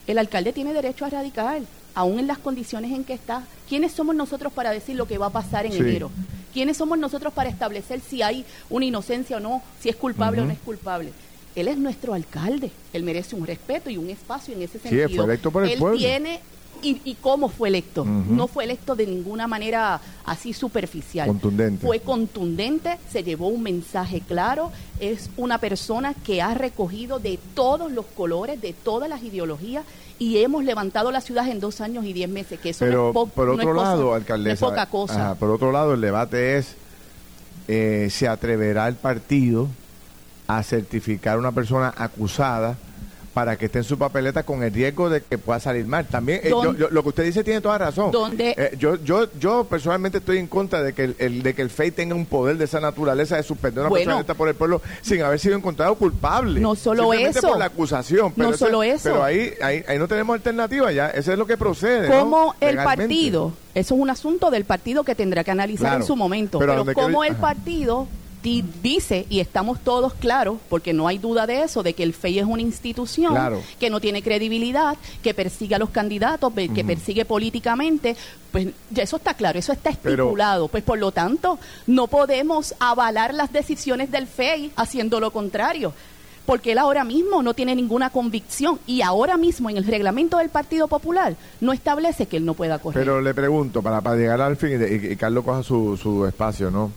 el 0.06 0.18
alcalde 0.18 0.52
tiene 0.52 0.72
derecho 0.72 1.04
a 1.04 1.10
radicar, 1.10 1.62
aún 1.96 2.20
en 2.20 2.28
las 2.28 2.38
condiciones 2.38 2.92
en 2.92 3.02
que 3.02 3.14
está. 3.14 3.42
¿Quiénes 3.68 3.90
somos 3.90 4.14
nosotros 4.14 4.52
para 4.52 4.70
decir 4.70 4.94
lo 4.94 5.08
que 5.08 5.18
va 5.18 5.26
a 5.26 5.30
pasar 5.30 5.66
en 5.66 5.72
enero? 5.72 6.12
¿Quiénes 6.52 6.76
somos 6.76 6.96
nosotros 6.96 7.32
para 7.32 7.50
establecer 7.50 8.00
si 8.00 8.22
hay 8.22 8.44
una 8.70 8.84
inocencia 8.84 9.38
o 9.38 9.40
no, 9.40 9.64
si 9.80 9.88
es 9.88 9.96
culpable 9.96 10.42
o 10.42 10.44
no 10.44 10.52
es 10.52 10.60
culpable? 10.60 11.12
Él 11.56 11.66
es 11.66 11.76
nuestro 11.76 12.14
alcalde, 12.14 12.70
él 12.92 13.02
merece 13.02 13.34
un 13.34 13.48
respeto 13.48 13.90
y 13.90 13.96
un 13.96 14.08
espacio 14.10 14.54
en 14.54 14.62
ese 14.62 14.78
sentido. 14.78 15.08
Sí, 15.08 15.16
fue 15.16 15.24
electo 15.24 15.50
por 15.50 15.64
el 15.64 15.70
él 15.70 15.82
tiene 15.98 16.40
y, 16.82 17.16
cómo 17.20 17.48
fue 17.48 17.68
electo. 17.68 18.04
No 18.04 18.46
fue 18.48 18.64
electo 18.64 18.94
de 18.94 19.06
ninguna 19.06 19.46
manera 19.46 20.00
así 20.24 20.52
superficial. 20.52 21.28
Contundente. 21.28 21.86
Fue 21.86 22.00
contundente, 22.00 22.98
se 23.10 23.22
llevó 23.22 23.48
un 23.48 23.62
mensaje 23.62 24.20
claro, 24.20 24.70
es 25.00 25.30
una 25.36 25.58
persona 25.58 26.14
que 26.14 26.42
ha 26.42 26.54
recogido 26.54 27.18
de 27.18 27.38
todos 27.54 27.90
los 27.92 28.06
colores, 28.06 28.60
de 28.60 28.72
todas 28.72 29.08
las 29.08 29.22
ideologías 29.22 29.84
y 30.18 30.38
hemos 30.38 30.64
levantado 30.64 31.10
la 31.10 31.20
ciudad 31.20 31.48
en 31.48 31.60
dos 31.60 31.80
años 31.80 32.04
y 32.04 32.12
diez 32.12 32.28
meses, 32.28 32.60
que 32.60 32.70
eso 32.70 32.84
Pero, 32.84 33.08
es 33.08 33.14
poco, 33.14 33.32
por 33.32 33.48
otro 33.48 33.74
lado, 33.74 34.14
alcaldesa, 34.14 34.66
poca 34.66 34.86
cosa. 34.86 35.34
por 35.34 35.50
otro 35.50 35.72
lado, 35.72 35.94
el 35.94 36.00
debate 36.00 36.58
es, 36.58 36.76
eh, 37.68 38.08
¿se 38.10 38.28
atreverá 38.28 38.86
el 38.88 38.94
partido 38.94 39.68
a 40.46 40.62
certificar 40.62 41.36
a 41.36 41.38
una 41.38 41.52
persona 41.52 41.92
acusada? 41.96 42.76
Para 43.32 43.56
que 43.56 43.66
esté 43.66 43.78
en 43.78 43.84
su 43.84 43.98
papeleta 43.98 44.42
con 44.42 44.62
el 44.62 44.72
riesgo 44.72 45.08
de 45.08 45.22
que 45.22 45.38
pueda 45.38 45.58
salir 45.58 45.86
mal. 45.86 46.06
También 46.06 46.40
eh, 46.42 46.50
lo 46.50 47.02
que 47.02 47.08
usted 47.08 47.24
dice 47.24 47.42
tiene 47.42 47.60
toda 47.60 47.78
razón. 47.78 48.12
Eh, 48.38 48.76
yo, 48.78 48.96
yo, 48.96 49.28
yo 49.38 49.64
personalmente 49.64 50.18
estoy 50.18 50.38
en 50.38 50.46
contra 50.46 50.82
de 50.82 50.92
que 50.92 51.14
el, 51.18 51.42
de 51.42 51.54
que 51.54 51.62
el 51.62 51.70
FEI 51.70 51.92
tenga 51.92 52.14
un 52.14 52.26
poder 52.26 52.58
de 52.58 52.64
esa 52.64 52.80
naturaleza 52.80 53.36
de 53.36 53.42
suspender 53.42 53.84
a 53.84 53.88
una 53.88 53.94
persona 53.94 54.34
por 54.34 54.48
el 54.48 54.54
pueblo 54.54 54.82
sin 55.00 55.22
haber 55.22 55.38
sido 55.38 55.56
encontrado 55.56 55.94
culpable. 55.94 56.60
No 56.60 56.74
solo 56.74 57.12
eso. 57.12 57.48
por 57.48 57.58
la 57.58 57.66
acusación. 57.66 58.32
Pero 58.36 58.50
no 58.50 58.56
solo 58.56 58.82
eso. 58.82 59.04
Pero 59.04 59.24
ahí, 59.24 59.54
ahí, 59.62 59.82
ahí, 59.88 59.98
no 59.98 60.08
tenemos 60.08 60.34
alternativa 60.34 60.92
ya. 60.92 61.08
Eso 61.08 61.32
es 61.32 61.38
lo 61.38 61.46
que 61.46 61.56
procede. 61.56 62.08
Como 62.08 62.54
el 62.60 62.76
partido, 62.76 63.52
eso 63.74 63.94
es 63.94 64.00
un 64.00 64.10
asunto 64.10 64.50
del 64.50 64.64
partido 64.64 65.04
que 65.04 65.14
tendrá 65.14 65.44
que 65.44 65.50
analizar 65.50 65.96
en 65.96 66.06
su 66.06 66.16
momento. 66.16 66.58
Pero, 66.58 66.84
pero 66.84 66.94
como 66.94 67.24
el 67.24 67.36
partido 67.36 68.08
dice, 68.42 69.26
y 69.28 69.40
estamos 69.40 69.80
todos 69.80 70.14
claros, 70.14 70.58
porque 70.68 70.92
no 70.92 71.06
hay 71.06 71.18
duda 71.18 71.46
de 71.46 71.62
eso, 71.62 71.82
de 71.82 71.94
que 71.94 72.02
el 72.02 72.12
FEI 72.12 72.40
es 72.40 72.46
una 72.46 72.62
institución 72.62 73.34
que 73.78 73.90
no 73.90 74.00
tiene 74.00 74.22
credibilidad, 74.22 74.96
que 75.22 75.34
persigue 75.34 75.74
a 75.74 75.78
los 75.78 75.90
candidatos, 75.90 76.52
que 76.74 76.84
persigue 76.84 77.24
políticamente, 77.24 78.16
pues 78.50 78.68
eso 78.94 79.16
está 79.16 79.34
claro, 79.34 79.58
eso 79.58 79.72
está 79.72 79.90
estipulado. 79.90 80.68
pues 80.68 80.82
por 80.82 80.98
lo 80.98 81.12
tanto, 81.12 81.58
no 81.86 82.06
podemos 82.08 82.74
avalar 82.80 83.32
las 83.32 83.52
decisiones 83.52 84.10
del 84.10 84.26
FEI 84.26 84.72
haciendo 84.76 85.20
lo 85.20 85.30
contrario 85.30 85.92
porque 86.44 86.72
él 86.72 86.78
ahora 86.78 87.04
mismo 87.04 87.40
no 87.40 87.54
tiene 87.54 87.74
ninguna 87.76 88.10
convicción 88.10 88.80
y 88.84 89.02
ahora 89.02 89.36
mismo 89.36 89.70
en 89.70 89.76
el 89.76 89.84
reglamento 89.84 90.38
del 90.38 90.48
Partido 90.48 90.88
Popular 90.88 91.36
no 91.60 91.72
establece 91.72 92.26
que 92.26 92.36
él 92.36 92.44
no 92.44 92.54
pueda 92.54 92.80
correr. 92.80 93.00
Pero 93.00 93.20
le 93.20 93.32
pregunto, 93.32 93.80
para, 93.80 94.00
para 94.00 94.16
llegar 94.16 94.40
al 94.40 94.56
fin 94.56 94.70
y, 94.72 95.12
y 95.12 95.16
Carlos 95.16 95.44
coja 95.44 95.62
su, 95.62 95.96
su 95.96 96.26
espacio, 96.26 96.68
¿no? 96.68 96.90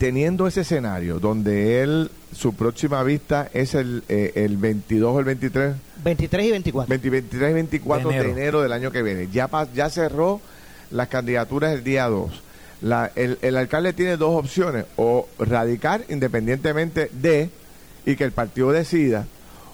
Teniendo 0.00 0.46
ese 0.46 0.62
escenario 0.62 1.20
donde 1.20 1.82
él, 1.82 2.10
su 2.34 2.54
próxima 2.54 3.02
vista 3.02 3.50
es 3.52 3.74
el, 3.74 4.02
eh, 4.08 4.32
el 4.34 4.56
22 4.56 5.14
o 5.14 5.18
el 5.18 5.26
23. 5.26 5.74
23 6.02 6.46
y 6.46 6.50
24. 6.52 6.88
23 6.88 7.50
y 7.50 7.52
24 7.52 8.08
de 8.08 8.16
enero. 8.16 8.62
del 8.62 8.72
año 8.72 8.90
que 8.90 9.02
viene. 9.02 9.28
Ya, 9.30 9.50
ya 9.74 9.90
cerró 9.90 10.40
las 10.90 11.08
candidaturas 11.08 11.74
el 11.74 11.84
día 11.84 12.08
2. 12.08 12.30
La, 12.80 13.12
el, 13.14 13.36
el 13.42 13.58
alcalde 13.58 13.92
tiene 13.92 14.16
dos 14.16 14.42
opciones, 14.42 14.86
o 14.96 15.28
radicar 15.38 16.02
independientemente 16.08 17.10
de 17.12 17.50
y 18.06 18.16
que 18.16 18.24
el 18.24 18.32
partido 18.32 18.72
decida, 18.72 19.26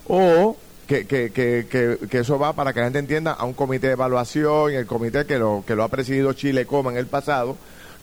o 0.08 0.56
que, 0.88 1.06
que, 1.06 1.30
que, 1.30 1.98
que, 2.10 2.18
eso 2.18 2.36
va 2.36 2.52
para 2.52 2.72
que 2.72 2.80
la 2.80 2.86
gente 2.86 2.98
entienda 2.98 3.30
a 3.30 3.44
un 3.44 3.52
comité 3.52 3.86
de 3.86 3.92
evaluación 3.92 4.72
y 4.72 4.74
el 4.74 4.86
comité 4.86 5.24
que 5.24 5.38
lo, 5.38 5.62
que 5.64 5.76
lo 5.76 5.84
ha 5.84 5.88
presidido 5.88 6.32
Chile 6.32 6.66
Coma 6.66 6.90
en 6.90 6.96
el 6.96 7.06
pasado 7.06 7.56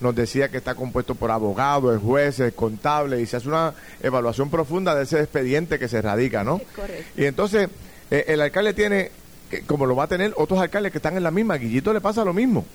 nos 0.03 0.13
decía 0.13 0.49
que 0.49 0.57
está 0.57 0.75
compuesto 0.75 1.15
por 1.15 1.31
abogados, 1.31 1.99
jueces, 2.01 2.53
contables 2.53 3.21
y 3.21 3.25
se 3.25 3.37
hace 3.37 3.47
una 3.47 3.73
evaluación 4.01 4.49
profunda 4.49 4.93
de 4.93 5.03
ese 5.03 5.19
expediente 5.19 5.79
que 5.79 5.87
se 5.87 6.01
radica, 6.01 6.43
¿no? 6.43 6.61
Y 7.17 7.25
entonces 7.25 7.69
eh, 8.11 8.25
el 8.27 8.41
alcalde 8.41 8.73
tiene, 8.73 9.11
como 9.65 9.85
lo 9.85 9.95
va 9.95 10.03
a 10.03 10.07
tener 10.07 10.33
otros 10.35 10.59
alcaldes 10.59 10.91
que 10.91 10.97
están 10.99 11.17
en 11.17 11.23
la 11.23 11.31
misma, 11.31 11.55
Guillito 11.55 11.93
le 11.93 12.01
pasa 12.01 12.25
lo 12.25 12.33
mismo. 12.33 12.65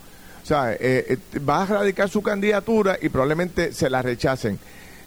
O 0.43 0.47
sea, 0.47 0.73
eh, 0.73 0.79
eh, 0.81 1.19
va 1.41 1.63
a 1.63 1.67
radicar 1.67 2.09
su 2.09 2.23
candidatura 2.23 2.99
y 3.01 3.11
probablemente 3.11 3.73
se 3.73 3.91
la 3.91 4.01
rechacen. 4.01 4.59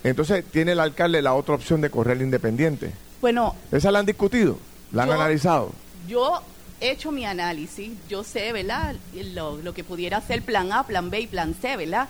Entonces 0.03 0.45
tiene 0.45 0.73
el 0.73 0.79
alcalde 0.79 1.21
la 1.21 1.34
otra 1.34 1.55
opción 1.55 1.81
de 1.81 1.89
correr 1.89 2.21
independiente. 2.21 2.91
Bueno. 3.19 3.55
¿Esa 3.71 3.91
la 3.91 3.99
han 3.99 4.05
discutido? 4.05 4.57
¿La 4.91 5.03
han 5.03 5.12
analizado? 5.12 5.71
Yo 6.07 6.41
hecho 6.82 7.12
mi 7.12 7.26
análisis, 7.26 7.91
yo 8.10 8.24
sé, 8.24 8.52
¿verdad? 8.52 8.96
Lo, 9.34 9.58
lo, 9.58 9.74
que 9.74 9.84
pudiera 9.84 10.20
ser 10.22 10.41
plan 10.41 10.72
A, 10.72 10.84
plan 10.84 11.10
B 11.10 11.22
y 11.22 11.28
plan 11.28 11.54
C, 11.54 11.78
¿verdad? 11.78 12.10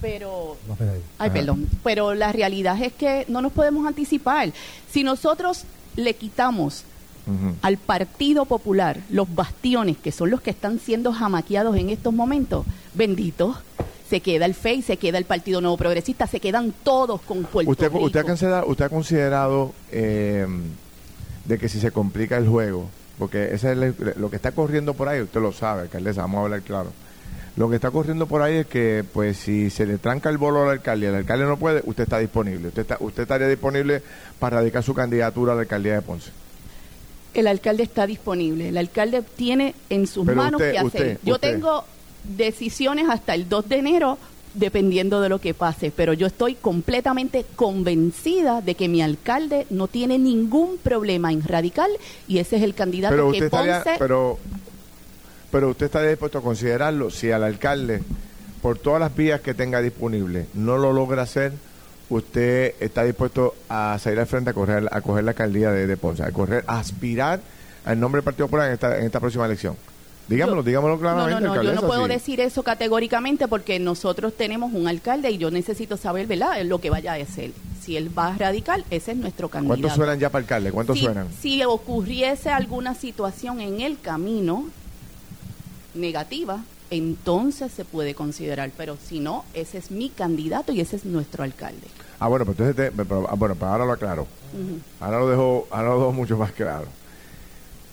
Pero, 0.00 0.56
ay, 1.18 1.30
perdón, 1.30 1.68
pero 1.84 2.14
la 2.14 2.32
realidad 2.32 2.80
es 2.82 2.92
que 2.92 3.24
no 3.28 3.40
nos 3.40 3.52
podemos 3.52 3.86
anticipar. 3.86 4.52
Si 4.90 5.04
nosotros 5.04 5.64
le 5.96 6.14
quitamos 6.14 6.84
al 7.62 7.76
Partido 7.76 8.46
Popular 8.46 8.98
los 9.10 9.32
bastiones 9.32 9.96
que 9.96 10.10
son 10.10 10.30
los 10.30 10.40
que 10.40 10.50
están 10.50 10.80
siendo 10.80 11.12
jamaqueados 11.12 11.76
en 11.76 11.90
estos 11.90 12.12
momentos, 12.12 12.66
benditos, 12.94 13.56
se 14.10 14.20
queda 14.20 14.44
el 14.44 14.54
FEI, 14.54 14.82
se 14.82 14.96
queda 14.96 15.18
el 15.18 15.24
Partido 15.24 15.60
Nuevo 15.60 15.76
Progresista, 15.76 16.26
se 16.26 16.40
quedan 16.40 16.74
todos 16.82 17.20
con 17.22 17.44
Puerto 17.44 17.70
usted, 17.70 17.92
Rico. 17.92 18.04
Usted 18.04 18.20
ha 18.20 18.24
considerado, 18.24 18.66
usted 18.66 18.84
ha 18.84 18.88
considerado 18.88 19.72
eh, 19.92 20.46
de 21.44 21.58
que 21.58 21.68
si 21.68 21.78
se 21.78 21.92
complica 21.92 22.36
el 22.36 22.48
juego, 22.48 22.90
porque 23.22 23.54
ese 23.54 23.70
es 23.70 24.16
lo 24.16 24.30
que 24.30 24.34
está 24.34 24.50
corriendo 24.50 24.94
por 24.94 25.08
ahí, 25.08 25.20
usted 25.20 25.40
lo 25.40 25.52
sabe, 25.52 25.82
alcaldesa, 25.82 26.22
vamos 26.22 26.38
a 26.38 26.42
hablar 26.42 26.62
claro. 26.62 26.90
Lo 27.54 27.70
que 27.70 27.76
está 27.76 27.92
corriendo 27.92 28.26
por 28.26 28.42
ahí 28.42 28.56
es 28.56 28.66
que, 28.66 29.04
pues, 29.12 29.36
si 29.36 29.70
se 29.70 29.86
le 29.86 29.98
tranca 29.98 30.28
el 30.28 30.38
bolo 30.38 30.64
al 30.64 30.70
alcalde 30.70 31.06
y 31.06 31.08
el 31.08 31.14
alcalde 31.14 31.44
no 31.44 31.56
puede, 31.56 31.82
usted 31.84 32.02
está 32.02 32.18
disponible. 32.18 32.66
Usted, 32.66 32.82
está, 32.82 32.96
usted 32.98 33.22
estaría 33.22 33.46
disponible 33.46 34.02
para 34.40 34.56
radicar 34.56 34.82
su 34.82 34.92
candidatura 34.92 35.52
a 35.52 35.54
la 35.54 35.60
alcaldía 35.60 35.94
de 35.94 36.02
Ponce. 36.02 36.32
El 37.32 37.46
alcalde 37.46 37.84
está 37.84 38.08
disponible. 38.08 38.70
El 38.70 38.76
alcalde 38.76 39.22
tiene 39.22 39.76
en 39.88 40.08
sus 40.08 40.24
manos 40.24 40.60
qué 40.60 40.76
hacer. 40.76 41.20
Yo 41.22 41.38
tengo 41.38 41.84
decisiones 42.24 43.08
hasta 43.08 43.36
el 43.36 43.48
2 43.48 43.68
de 43.68 43.76
enero 43.76 44.18
dependiendo 44.54 45.20
de 45.20 45.28
lo 45.28 45.40
que 45.40 45.54
pase, 45.54 45.92
pero 45.94 46.12
yo 46.12 46.26
estoy 46.26 46.54
completamente 46.54 47.44
convencida 47.56 48.60
de 48.60 48.74
que 48.74 48.88
mi 48.88 49.02
alcalde 49.02 49.66
no 49.70 49.88
tiene 49.88 50.18
ningún 50.18 50.78
problema 50.78 51.32
en 51.32 51.42
radical 51.42 51.90
y 52.28 52.38
ese 52.38 52.56
es 52.56 52.62
el 52.62 52.74
candidato 52.74 53.30
que 53.32 53.48
Ponce... 53.48 53.94
pero, 53.98 54.38
pero 55.50 55.70
usted 55.70 55.86
está 55.86 56.02
dispuesto 56.02 56.38
a 56.38 56.42
considerarlo 56.42 57.10
si 57.10 57.30
al 57.30 57.44
alcalde, 57.44 58.02
por 58.60 58.78
todas 58.78 59.00
las 59.00 59.14
vías 59.14 59.40
que 59.40 59.54
tenga 59.54 59.80
disponible, 59.80 60.46
no 60.54 60.76
lo 60.76 60.92
logra 60.92 61.22
hacer, 61.22 61.52
usted 62.08 62.74
está 62.80 63.04
dispuesto 63.04 63.54
a 63.68 63.98
salir 63.98 64.20
al 64.20 64.26
frente 64.26 64.50
a 64.50 64.52
correr 64.52 64.88
a 64.90 65.00
coger 65.00 65.24
la 65.24 65.30
alcaldía 65.30 65.70
de, 65.70 65.96
Ponce, 65.96 66.22
a 66.22 66.30
correr, 66.30 66.64
a 66.66 66.78
aspirar 66.78 67.40
al 67.84 67.98
nombre 67.98 68.18
del 68.18 68.24
Partido 68.24 68.46
Popular 68.46 68.68
en 68.68 68.74
esta, 68.74 68.98
en 68.98 69.06
esta 69.06 69.18
próxima 69.18 69.46
elección. 69.46 69.76
Dígamelo, 70.28 70.62
dígamelo 70.62 70.98
claramente. 70.98 71.40
No, 71.40 71.40
no, 71.40 71.54
no, 71.54 71.62
yo 71.62 71.74
no 71.74 71.82
puedo 71.82 72.06
decir 72.06 72.40
eso 72.40 72.62
categóricamente 72.62 73.48
porque 73.48 73.78
nosotros 73.78 74.34
tenemos 74.36 74.72
un 74.72 74.88
alcalde 74.88 75.30
y 75.30 75.38
yo 75.38 75.50
necesito 75.50 75.96
saber, 75.96 76.26
¿verdad?, 76.26 76.62
lo 76.64 76.78
que 76.78 76.90
vaya 76.90 77.12
a 77.12 77.18
decir. 77.18 77.52
Si 77.80 77.96
él 77.96 78.16
va 78.16 78.28
a 78.28 78.38
radical, 78.38 78.84
ese 78.90 79.10
es 79.10 79.16
nuestro 79.16 79.48
candidato. 79.48 79.80
¿Cuántos 79.80 79.96
suenan 79.96 80.18
ya 80.20 80.30
para 80.30 80.42
alcalde? 80.42 80.70
¿Cuántos 80.70 80.98
suenan? 80.98 81.26
Si 81.40 81.62
ocurriese 81.64 82.50
alguna 82.50 82.94
situación 82.94 83.60
en 83.60 83.80
el 83.80 84.00
camino 84.00 84.68
negativa, 85.94 86.60
entonces 86.90 87.72
se 87.72 87.84
puede 87.84 88.14
considerar, 88.14 88.70
pero 88.76 88.96
si 89.04 89.18
no, 89.18 89.44
ese 89.52 89.78
es 89.78 89.90
mi 89.90 90.10
candidato 90.10 90.72
y 90.72 90.80
ese 90.80 90.94
es 90.96 91.04
nuestro 91.04 91.42
alcalde. 91.42 91.88
Ah, 92.20 92.28
bueno, 92.28 92.44
pues 92.44 92.56
entonces, 92.60 92.92
ah, 93.28 93.34
bueno, 93.34 93.56
pues 93.56 93.68
ahora 93.68 93.84
lo 93.84 93.92
aclaro. 93.92 94.28
Ahora 95.00 95.18
lo 95.18 95.28
dejo, 95.28 95.66
ahora 95.70 95.88
lo 95.88 95.98
dejo 95.98 96.12
mucho 96.12 96.36
más 96.36 96.52
claro 96.52 96.86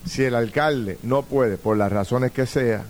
si 0.05 0.23
el 0.23 0.35
alcalde 0.35 0.97
no 1.03 1.23
puede, 1.23 1.57
por 1.57 1.77
las 1.77 1.91
razones 1.91 2.31
que 2.31 2.45
sea, 2.45 2.85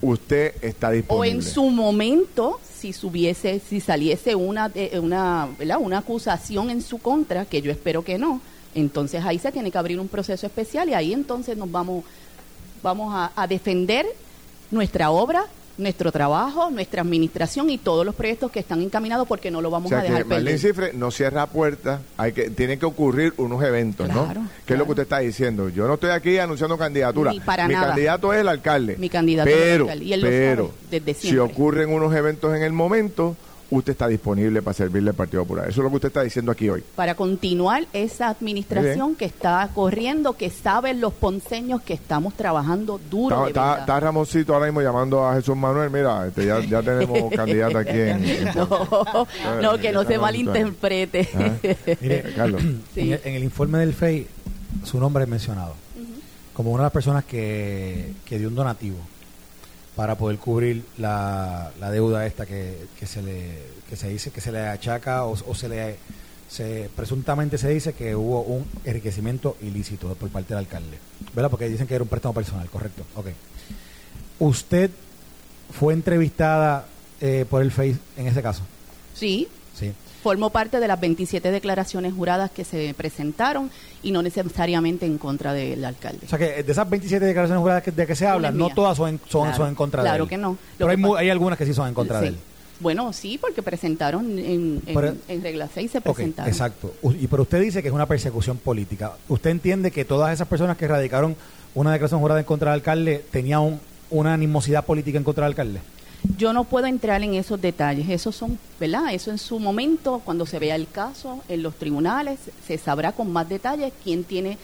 usted 0.00 0.54
está 0.62 0.90
disponible. 0.90 1.28
O 1.28 1.32
en 1.32 1.42
su 1.42 1.64
momento, 1.70 2.60
si 2.78 2.92
subiese, 2.92 3.60
si 3.60 3.80
saliese 3.80 4.34
una, 4.34 4.70
una, 5.00 5.48
una 5.78 5.98
acusación 5.98 6.70
en 6.70 6.82
su 6.82 6.98
contra, 6.98 7.44
que 7.44 7.62
yo 7.62 7.70
espero 7.70 8.04
que 8.04 8.18
no, 8.18 8.40
entonces 8.74 9.24
ahí 9.24 9.38
se 9.38 9.52
tiene 9.52 9.70
que 9.70 9.78
abrir 9.78 9.98
un 9.98 10.08
proceso 10.08 10.46
especial 10.46 10.88
y 10.88 10.94
ahí 10.94 11.12
entonces 11.12 11.56
nos 11.56 11.70
vamos, 11.70 12.04
vamos 12.82 13.14
a, 13.14 13.32
a 13.34 13.46
defender 13.46 14.06
nuestra 14.70 15.10
obra, 15.10 15.46
nuestro 15.78 16.10
trabajo, 16.12 16.70
nuestra 16.70 17.02
administración 17.02 17.70
y 17.70 17.78
todos 17.78 18.04
los 18.04 18.14
proyectos 18.14 18.50
que 18.50 18.60
están 18.60 18.82
encaminados 18.82 19.26
porque 19.28 19.50
no 19.50 19.60
lo 19.60 19.70
vamos 19.70 19.92
a 19.92 20.02
dejar 20.02 20.22
que 20.22 20.28
perder. 20.28 20.58
Cifre 20.58 20.92
no 20.94 21.10
cierra 21.10 21.46
puertas, 21.46 22.00
hay 22.16 22.32
que 22.32 22.50
tienen 22.50 22.78
que 22.78 22.86
ocurrir 22.86 23.34
unos 23.36 23.62
eventos, 23.62 24.08
¿no? 24.08 24.32
¿Qué 24.64 24.72
es 24.72 24.78
lo 24.78 24.84
que 24.84 24.92
usted 24.92 25.02
está 25.02 25.18
diciendo? 25.18 25.68
Yo 25.68 25.86
no 25.86 25.94
estoy 25.94 26.10
aquí 26.10 26.38
anunciando 26.38 26.78
candidatura. 26.78 27.32
Mi 27.32 27.40
candidato 27.40 28.32
es 28.32 28.40
el 28.40 28.48
alcalde. 28.48 28.96
Mi 28.96 29.08
candidato 29.08 29.50
es 29.50 29.56
el 29.56 29.80
alcalde. 29.82 30.04
Y 30.04 30.12
él 30.12 30.20
pero, 30.22 30.72
desde 30.90 31.14
siempre. 31.14 31.30
si 31.30 31.38
ocurren 31.38 31.90
unos 31.90 32.14
eventos 32.14 32.54
en 32.54 32.62
el 32.62 32.72
momento, 32.72 33.36
usted 33.70 33.92
está 33.92 34.08
disponible 34.08 34.62
para 34.62 34.74
servirle 34.74 35.10
al 35.10 35.16
Partido 35.16 35.42
Popular. 35.42 35.68
Eso 35.68 35.80
es 35.80 35.84
lo 35.84 35.90
que 35.90 35.96
usted 35.96 36.08
está 36.08 36.22
diciendo 36.22 36.52
aquí 36.52 36.68
hoy. 36.68 36.82
Para 36.94 37.14
continuar 37.14 37.86
esa 37.92 38.28
administración 38.28 39.14
que 39.14 39.24
está 39.24 39.68
corriendo, 39.74 40.34
que 40.34 40.50
saben 40.50 41.00
los 41.00 41.12
ponceños 41.12 41.82
que 41.82 41.94
estamos 41.94 42.34
trabajando 42.34 43.00
duro. 43.10 43.48
Está, 43.48 43.80
está, 43.80 44.00
Ramoncito 44.00 44.54
ahora 44.54 44.66
mismo 44.66 44.82
llamando 44.82 45.26
a 45.26 45.34
Jesús 45.34 45.56
Manuel. 45.56 45.90
Mira, 45.90 46.26
este, 46.26 46.46
ya, 46.46 46.60
ya, 46.60 46.82
tenemos 46.82 47.30
candidato 47.32 47.78
aquí 47.78 47.98
en. 47.98 48.44
no, 48.54 49.26
no, 49.62 49.78
que 49.78 49.92
no 49.92 50.04
se 50.04 50.18
malinterprete. 50.18 51.28
¿Ah? 51.34 51.50
Mire, 52.00 52.34
Carlos, 52.34 52.62
en, 52.94 53.34
el, 53.34 53.44
informe 53.44 53.78
del 53.78 53.92
FEI, 53.92 54.26
su 54.84 54.98
nombre 55.00 55.24
es 55.24 55.28
mencionado 55.28 55.74
como 56.52 56.70
una 56.70 56.84
de 56.84 56.86
las 56.86 56.92
personas 56.92 57.24
que, 57.24 58.12
que 58.24 58.38
dio 58.38 58.48
un 58.48 58.54
donativo 58.54 58.96
para 59.96 60.14
poder 60.16 60.38
cubrir 60.38 60.84
la, 60.98 61.72
la 61.80 61.90
deuda 61.90 62.26
esta 62.26 62.44
que, 62.44 62.86
que, 62.98 63.06
se 63.06 63.22
le 63.22 63.48
que 63.88 63.96
se 63.96 64.08
dice 64.08 64.30
que 64.30 64.42
se 64.42 64.52
le 64.52 64.60
achaca 64.60 65.24
o, 65.24 65.54
se 65.54 65.68
le 65.68 65.96
se 66.48 66.88
presuntamente 66.94 67.58
se 67.58 67.68
dice 67.68 67.94
que 67.94 68.14
hubo 68.14 68.42
un 68.42 68.66
enriquecimiento 68.84 69.56
ilícito 69.62 70.14
por 70.14 70.28
parte 70.28 70.50
del 70.50 70.58
alcalde, 70.58 70.98
¿verdad? 71.34 71.50
Porque 71.50 71.68
dicen 71.68 71.86
que 71.88 71.94
era 71.94 72.04
un 72.04 72.08
préstamo 72.08 72.34
personal, 72.34 72.68
correcto. 72.70 73.04
Ok. 73.16 73.26
Usted 74.38 74.90
fue 75.72 75.94
entrevistada 75.94 76.86
eh, 77.20 77.46
por 77.48 77.62
el 77.62 77.72
FACE 77.72 77.96
en 78.16 78.28
ese 78.28 78.42
caso. 78.42 78.62
Sí. 79.14 79.48
Sí 79.74 79.92
formó 80.26 80.50
parte 80.50 80.80
de 80.80 80.88
las 80.88 80.98
27 80.98 81.52
declaraciones 81.52 82.12
juradas 82.12 82.50
que 82.50 82.64
se 82.64 82.92
presentaron 82.94 83.70
y 84.02 84.10
no 84.10 84.22
necesariamente 84.22 85.06
en 85.06 85.18
contra 85.18 85.52
del 85.52 85.84
alcalde. 85.84 86.26
O 86.26 86.28
sea 86.28 86.36
que 86.36 86.64
de 86.64 86.72
esas 86.72 86.90
27 86.90 87.24
declaraciones 87.24 87.62
juradas 87.62 87.84
de 87.94 88.06
que 88.08 88.16
se 88.16 88.26
habla, 88.26 88.50
no 88.50 88.70
todas 88.70 88.96
son, 88.96 89.20
son, 89.28 89.68
en 89.68 89.76
contra 89.76 90.02
de 90.02 90.08
él. 90.08 90.12
Claro 90.12 90.26
que 90.26 90.36
no. 90.36 90.58
Pero 90.78 90.90
hay, 90.90 91.26
hay, 91.26 91.30
algunas 91.30 91.56
que 91.56 91.64
sí 91.64 91.72
son 91.72 91.86
en 91.86 91.94
contra 91.94 92.20
de 92.20 92.26
él. 92.26 92.38
Bueno, 92.80 93.12
sí, 93.12 93.38
porque 93.38 93.62
presentaron 93.62 94.36
en, 94.36 94.82
en, 95.28 95.42
regla 95.44 95.68
6 95.72 95.92
se 95.92 96.00
presentaron. 96.00 96.50
exacto. 96.52 96.92
Y 97.20 97.28
pero 97.28 97.42
usted 97.42 97.60
dice 97.60 97.80
que 97.80 97.86
es 97.86 97.94
una 97.94 98.06
persecución 98.06 98.58
política. 98.58 99.12
¿Usted 99.28 99.50
entiende 99.50 99.92
que 99.92 100.04
todas 100.04 100.32
esas 100.32 100.48
personas 100.48 100.76
que 100.76 100.88
radicaron 100.88 101.36
una 101.76 101.92
declaración 101.92 102.18
jurada 102.18 102.40
en 102.40 102.46
contra 102.46 102.72
del 102.72 102.80
alcalde 102.80 103.24
tenían 103.30 103.78
una 104.10 104.34
animosidad 104.34 104.84
política 104.84 105.18
en 105.18 105.24
contra 105.24 105.44
del 105.44 105.52
alcalde? 105.52 105.80
Yo 106.36 106.52
no 106.52 106.64
puedo 106.64 106.86
entrar 106.86 107.22
en 107.22 107.34
esos 107.34 107.60
detalles, 107.60 108.08
esos 108.08 108.34
son, 108.34 108.58
¿verdad? 108.78 109.12
Eso 109.12 109.30
en 109.30 109.38
su 109.38 109.58
momento, 109.58 110.20
cuando 110.24 110.46
se 110.46 110.58
vea 110.58 110.74
el 110.74 110.88
caso 110.88 111.40
en 111.48 111.62
los 111.62 111.74
tribunales, 111.74 112.38
se 112.66 112.78
sabrá 112.78 113.12
con 113.12 113.32
más 113.32 113.48
detalles 113.48 113.92
quién 114.02 114.24
tiene 114.24 114.58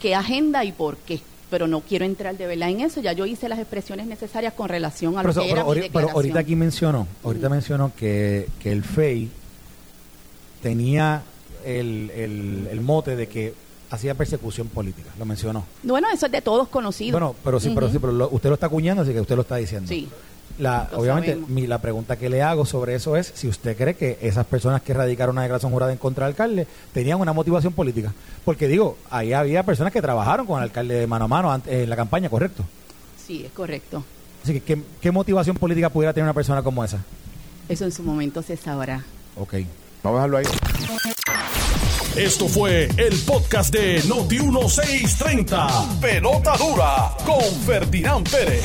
qué 0.00 0.14
agenda 0.14 0.64
y 0.64 0.72
por 0.72 0.96
qué. 0.96 1.20
Pero 1.50 1.66
no 1.66 1.80
quiero 1.80 2.04
entrar 2.04 2.36
de 2.36 2.46
verdad 2.46 2.70
en 2.70 2.80
eso, 2.80 3.00
ya 3.00 3.12
yo 3.12 3.26
hice 3.26 3.48
las 3.48 3.58
expresiones 3.58 4.06
necesarias 4.06 4.54
con 4.54 4.68
relación 4.68 5.18
a 5.18 5.22
lo 5.22 5.34
que 5.34 5.50
era 5.50 5.66
pero, 5.66 5.86
pero 5.92 6.10
ahorita 6.10 6.38
aquí 6.38 6.54
mencionó, 6.54 7.08
ahorita 7.24 7.48
mencionó 7.48 7.92
que, 7.96 8.48
que 8.60 8.70
el 8.70 8.84
FEI 8.84 9.28
tenía 10.62 11.22
el, 11.64 12.10
el, 12.70 12.80
mote 12.80 13.16
de 13.16 13.26
que 13.26 13.54
hacía 13.90 14.14
persecución 14.14 14.68
política, 14.68 15.10
lo 15.18 15.24
mencionó. 15.24 15.64
Bueno, 15.82 16.08
eso 16.12 16.26
es 16.26 16.32
de 16.32 16.40
todos 16.40 16.68
conocido. 16.68 17.12
Bueno, 17.12 17.34
pero 17.42 17.58
sí, 17.58 17.72
pero 17.74 17.90
sí, 17.90 17.98
pero 17.98 18.28
usted 18.30 18.48
lo 18.48 18.54
está 18.54 18.66
acuñando, 18.66 19.02
así 19.02 19.12
que 19.12 19.20
usted 19.20 19.34
lo 19.34 19.42
está 19.42 19.56
diciendo. 19.56 19.88
Sí. 19.88 20.08
La, 20.58 20.90
obviamente, 20.94 21.36
mi, 21.48 21.66
la 21.66 21.78
pregunta 21.78 22.16
que 22.16 22.28
le 22.28 22.42
hago 22.42 22.66
sobre 22.66 22.94
eso 22.94 23.16
es 23.16 23.32
si 23.34 23.48
usted 23.48 23.76
cree 23.76 23.94
que 23.94 24.18
esas 24.20 24.44
personas 24.46 24.82
que 24.82 24.92
radicaron 24.92 25.34
una 25.34 25.42
declaración 25.42 25.72
jurada 25.72 25.92
en 25.92 25.98
contra 25.98 26.26
del 26.26 26.32
alcalde 26.32 26.66
tenían 26.92 27.20
una 27.20 27.32
motivación 27.32 27.72
política. 27.72 28.12
Porque 28.44 28.68
digo, 28.68 28.98
ahí 29.10 29.32
había 29.32 29.62
personas 29.62 29.92
que 29.92 30.02
trabajaron 30.02 30.46
con 30.46 30.58
el 30.58 30.64
alcalde 30.64 30.94
de 30.94 31.06
mano 31.06 31.24
a 31.24 31.28
mano 31.28 31.62
en 31.66 31.88
la 31.88 31.96
campaña, 31.96 32.28
¿correcto? 32.28 32.64
Sí, 33.26 33.44
es 33.46 33.52
correcto. 33.52 34.04
Así 34.42 34.60
que, 34.60 34.82
¿qué, 35.00 35.10
motivación 35.10 35.56
política 35.56 35.90
pudiera 35.90 36.12
tener 36.12 36.24
una 36.24 36.34
persona 36.34 36.62
como 36.62 36.84
esa? 36.84 36.98
Eso 37.68 37.84
en 37.84 37.92
su 37.92 38.02
momento 38.02 38.42
se 38.42 38.56
sabrá. 38.56 39.04
Ok. 39.36 39.54
Vamos 40.02 40.18
a 40.18 40.26
dejarlo 40.26 40.38
ahí. 40.38 40.46
Esto 42.16 42.48
fue 42.48 42.88
el 42.96 43.16
podcast 43.20 43.72
de 43.72 44.02
Noti1630. 44.02 46.00
Pelota 46.00 46.56
dura 46.56 47.12
con 47.24 47.42
Ferdinand 47.64 48.28
Pérez. 48.28 48.64